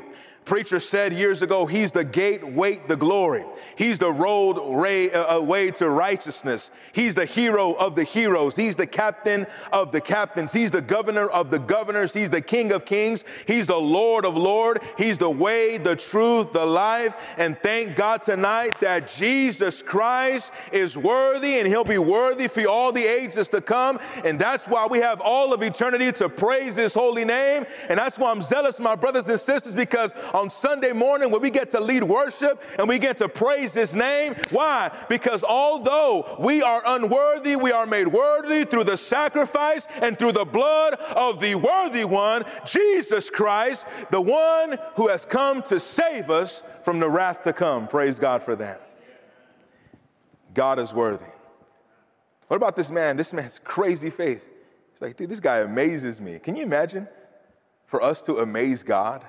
Preacher 0.50 0.80
said 0.80 1.12
years 1.12 1.42
ago, 1.42 1.64
He's 1.64 1.92
the 1.92 2.02
gateway 2.02 2.80
to 2.88 2.96
glory. 2.96 3.44
He's 3.76 4.00
the 4.00 4.10
road 4.10 4.58
way, 4.58 5.12
uh, 5.12 5.36
uh, 5.36 5.40
way 5.40 5.70
to 5.70 5.88
righteousness. 5.88 6.72
He's 6.92 7.14
the 7.14 7.24
hero 7.24 7.74
of 7.74 7.94
the 7.94 8.02
heroes. 8.02 8.56
He's 8.56 8.74
the 8.74 8.88
captain 8.88 9.46
of 9.72 9.92
the 9.92 10.00
captains. 10.00 10.52
He's 10.52 10.72
the 10.72 10.82
governor 10.82 11.28
of 11.28 11.52
the 11.52 11.60
governors. 11.60 12.12
He's 12.12 12.30
the 12.30 12.40
king 12.40 12.72
of 12.72 12.84
kings. 12.84 13.24
He's 13.46 13.68
the 13.68 13.78
Lord 13.78 14.24
of 14.24 14.36
lords. 14.36 14.84
He's 14.98 15.18
the 15.18 15.30
way, 15.30 15.78
the 15.78 15.94
truth, 15.94 16.50
the 16.50 16.66
life. 16.66 17.14
And 17.38 17.56
thank 17.62 17.94
God 17.94 18.20
tonight 18.20 18.80
that 18.80 19.06
Jesus 19.06 19.82
Christ 19.82 20.52
is 20.72 20.98
worthy 20.98 21.60
and 21.60 21.68
He'll 21.68 21.84
be 21.84 21.98
worthy 21.98 22.48
for 22.48 22.66
all 22.66 22.90
the 22.90 23.04
ages 23.04 23.50
to 23.50 23.60
come. 23.60 24.00
And 24.24 24.36
that's 24.36 24.66
why 24.66 24.88
we 24.90 24.98
have 24.98 25.20
all 25.20 25.54
of 25.54 25.62
eternity 25.62 26.10
to 26.14 26.28
praise 26.28 26.74
His 26.74 26.92
holy 26.92 27.24
name. 27.24 27.66
And 27.88 28.00
that's 28.00 28.18
why 28.18 28.32
I'm 28.32 28.42
zealous, 28.42 28.80
my 28.80 28.96
brothers 28.96 29.28
and 29.28 29.38
sisters, 29.38 29.76
because 29.76 30.12
on 30.40 30.48
Sunday 30.48 30.92
morning 30.92 31.30
when 31.30 31.42
we 31.42 31.50
get 31.50 31.70
to 31.70 31.80
lead 31.80 32.02
worship 32.02 32.62
and 32.78 32.88
we 32.88 32.98
get 32.98 33.18
to 33.18 33.28
praise 33.28 33.74
His 33.74 33.94
name. 33.94 34.34
Why? 34.50 34.90
Because 35.08 35.44
although 35.44 36.36
we 36.40 36.62
are 36.62 36.82
unworthy, 36.86 37.56
we 37.56 37.72
are 37.72 37.86
made 37.86 38.08
worthy 38.08 38.64
through 38.64 38.84
the 38.84 38.96
sacrifice 38.96 39.86
and 40.00 40.18
through 40.18 40.32
the 40.32 40.46
blood 40.46 40.94
of 40.94 41.40
the 41.40 41.54
worthy 41.54 42.04
one, 42.04 42.44
Jesus 42.64 43.28
Christ, 43.28 43.86
the 44.10 44.20
one 44.20 44.78
who 44.96 45.08
has 45.08 45.26
come 45.26 45.62
to 45.64 45.78
save 45.78 46.30
us 46.30 46.62
from 46.84 46.98
the 47.00 47.08
wrath 47.08 47.44
to 47.44 47.52
come. 47.52 47.86
Praise 47.86 48.18
God 48.18 48.42
for 48.42 48.56
that. 48.56 48.80
God 50.54 50.78
is 50.78 50.94
worthy. 50.94 51.30
What 52.48 52.56
about 52.56 52.76
this 52.76 52.90
man? 52.90 53.18
This 53.18 53.34
man's 53.34 53.60
crazy 53.62 54.08
faith. 54.08 54.46
It's 54.92 55.02
like, 55.02 55.16
dude, 55.16 55.28
this 55.28 55.38
guy 55.38 55.58
amazes 55.58 56.18
me. 56.18 56.38
Can 56.38 56.56
you 56.56 56.62
imagine 56.62 57.06
for 57.84 58.02
us 58.02 58.22
to 58.22 58.38
amaze 58.38 58.82
God? 58.82 59.22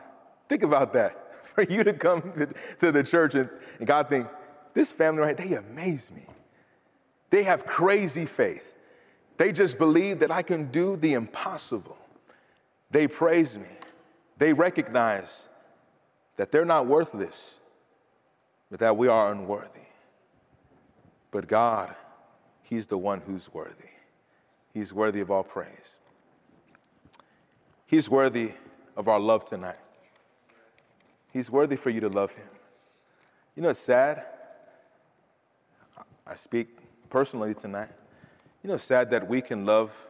Think 0.51 0.63
about 0.63 0.91
that. 0.91 1.33
For 1.55 1.63
you 1.63 1.81
to 1.85 1.93
come 1.93 2.33
to, 2.33 2.49
to 2.79 2.91
the 2.91 3.03
church 3.03 3.35
and, 3.35 3.49
and 3.77 3.87
God 3.87 4.09
think, 4.09 4.27
this 4.73 4.91
family 4.91 5.21
right, 5.21 5.37
they 5.37 5.53
amaze 5.53 6.11
me. 6.11 6.25
They 7.29 7.43
have 7.43 7.65
crazy 7.65 8.25
faith. 8.25 8.73
They 9.37 9.53
just 9.53 9.77
believe 9.77 10.19
that 10.19 10.29
I 10.29 10.41
can 10.41 10.69
do 10.69 10.97
the 10.97 11.13
impossible. 11.13 11.97
They 12.89 13.07
praise 13.07 13.57
me. 13.57 13.69
They 14.39 14.51
recognize 14.51 15.45
that 16.35 16.51
they're 16.51 16.65
not 16.65 16.85
worthless, 16.85 17.55
but 18.69 18.81
that 18.81 18.97
we 18.97 19.07
are 19.07 19.31
unworthy. 19.31 19.87
But 21.31 21.47
God, 21.47 21.95
He's 22.61 22.87
the 22.87 22.97
one 22.97 23.21
who's 23.21 23.53
worthy. 23.53 23.91
He's 24.73 24.91
worthy 24.91 25.21
of 25.21 25.31
all 25.31 25.43
praise. 25.43 25.95
He's 27.85 28.09
worthy 28.09 28.51
of 28.97 29.07
our 29.07 29.19
love 29.19 29.45
tonight. 29.45 29.77
He's 31.31 31.49
worthy 31.49 31.75
for 31.75 31.89
you 31.89 32.01
to 32.01 32.09
love 32.09 32.33
him. 32.33 32.47
You 33.55 33.63
know, 33.63 33.69
it's 33.69 33.79
sad. 33.79 34.25
I 36.25 36.35
speak 36.35 36.67
personally 37.09 37.53
tonight. 37.53 37.89
You 38.63 38.69
know, 38.69 38.75
it's 38.75 38.83
sad 38.83 39.09
that 39.11 39.27
we 39.27 39.41
can 39.41 39.65
love 39.65 40.07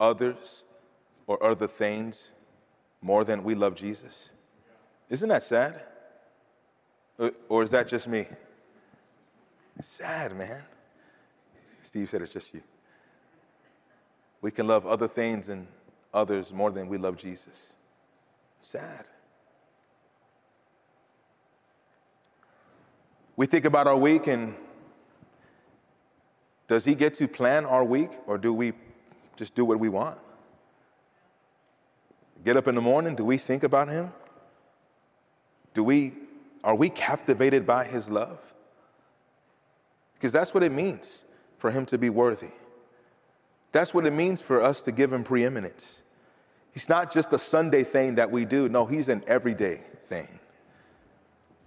others 0.00 0.64
or 1.26 1.42
other 1.42 1.66
things 1.66 2.30
more 3.00 3.24
than 3.24 3.42
we 3.42 3.54
love 3.54 3.74
Jesus? 3.74 4.30
Isn't 5.08 5.28
that 5.28 5.44
sad? 5.44 5.82
Or 7.48 7.62
is 7.62 7.70
that 7.70 7.88
just 7.88 8.08
me? 8.08 8.26
It's 9.78 9.88
sad, 9.88 10.36
man. 10.36 10.62
Steve 11.82 12.08
said 12.08 12.22
it's 12.22 12.32
just 12.32 12.54
you. 12.54 12.62
We 14.40 14.50
can 14.50 14.66
love 14.66 14.86
other 14.86 15.08
things 15.08 15.48
and 15.48 15.66
others 16.12 16.52
more 16.52 16.70
than 16.70 16.88
we 16.88 16.98
love 16.98 17.16
Jesus. 17.16 17.72
Sad. 18.60 19.04
We 23.42 23.46
think 23.46 23.64
about 23.64 23.88
our 23.88 23.96
week 23.96 24.28
and 24.28 24.54
does 26.68 26.84
he 26.84 26.94
get 26.94 27.12
to 27.14 27.26
plan 27.26 27.64
our 27.64 27.82
week 27.82 28.12
or 28.28 28.38
do 28.38 28.52
we 28.52 28.72
just 29.34 29.56
do 29.56 29.64
what 29.64 29.80
we 29.80 29.88
want? 29.88 30.20
Get 32.44 32.56
up 32.56 32.68
in 32.68 32.76
the 32.76 32.80
morning, 32.80 33.16
do 33.16 33.24
we 33.24 33.38
think 33.38 33.64
about 33.64 33.88
him? 33.88 34.12
Do 35.74 35.82
we 35.82 36.12
are 36.62 36.76
we 36.76 36.88
captivated 36.88 37.66
by 37.66 37.82
his 37.82 38.08
love? 38.08 38.38
Because 40.14 40.30
that's 40.30 40.54
what 40.54 40.62
it 40.62 40.70
means 40.70 41.24
for 41.58 41.72
him 41.72 41.84
to 41.86 41.98
be 41.98 42.10
worthy. 42.10 42.52
That's 43.72 43.92
what 43.92 44.06
it 44.06 44.12
means 44.12 44.40
for 44.40 44.62
us 44.62 44.82
to 44.82 44.92
give 44.92 45.12
him 45.12 45.24
preeminence. 45.24 46.02
He's 46.70 46.88
not 46.88 47.10
just 47.10 47.32
a 47.32 47.40
Sunday 47.40 47.82
thing 47.82 48.14
that 48.14 48.30
we 48.30 48.44
do. 48.44 48.68
No, 48.68 48.86
he's 48.86 49.08
an 49.08 49.24
everyday 49.26 49.80
thing. 50.04 50.38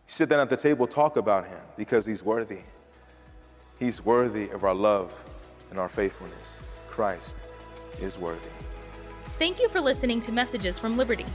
Sit 0.08 0.30
down 0.30 0.40
at 0.40 0.50
the 0.50 0.58
table, 0.58 0.88
talk 0.88 1.18
about 1.18 1.48
him 1.48 1.62
because 1.78 2.06
he's 2.06 2.24
worthy. 2.24 2.60
He's 3.80 4.06
worthy 4.06 4.50
of 4.50 4.64
our 4.64 4.74
love 4.74 5.12
and 5.70 5.80
our 5.80 5.90
faithfulness. 5.90 6.58
Christ 6.90 7.36
is 8.00 8.18
worthy. 8.18 8.50
Thank 9.38 9.60
you 9.60 9.68
for 9.68 9.82
listening 9.82 10.20
to 10.22 10.32
Messages 10.32 10.80
from 10.80 10.96
Liberty. 10.96 11.26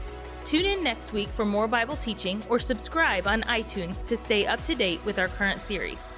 Tune 0.44 0.64
in 0.64 0.82
next 0.82 1.12
week 1.12 1.28
for 1.28 1.44
more 1.44 1.68
Bible 1.68 1.96
teaching 1.96 2.42
or 2.48 2.58
subscribe 2.58 3.26
on 3.26 3.42
iTunes 3.42 4.06
to 4.08 4.16
stay 4.16 4.46
up 4.46 4.62
to 4.64 4.74
date 4.74 5.04
with 5.04 5.18
our 5.18 5.28
current 5.28 5.60
series. 5.60 6.08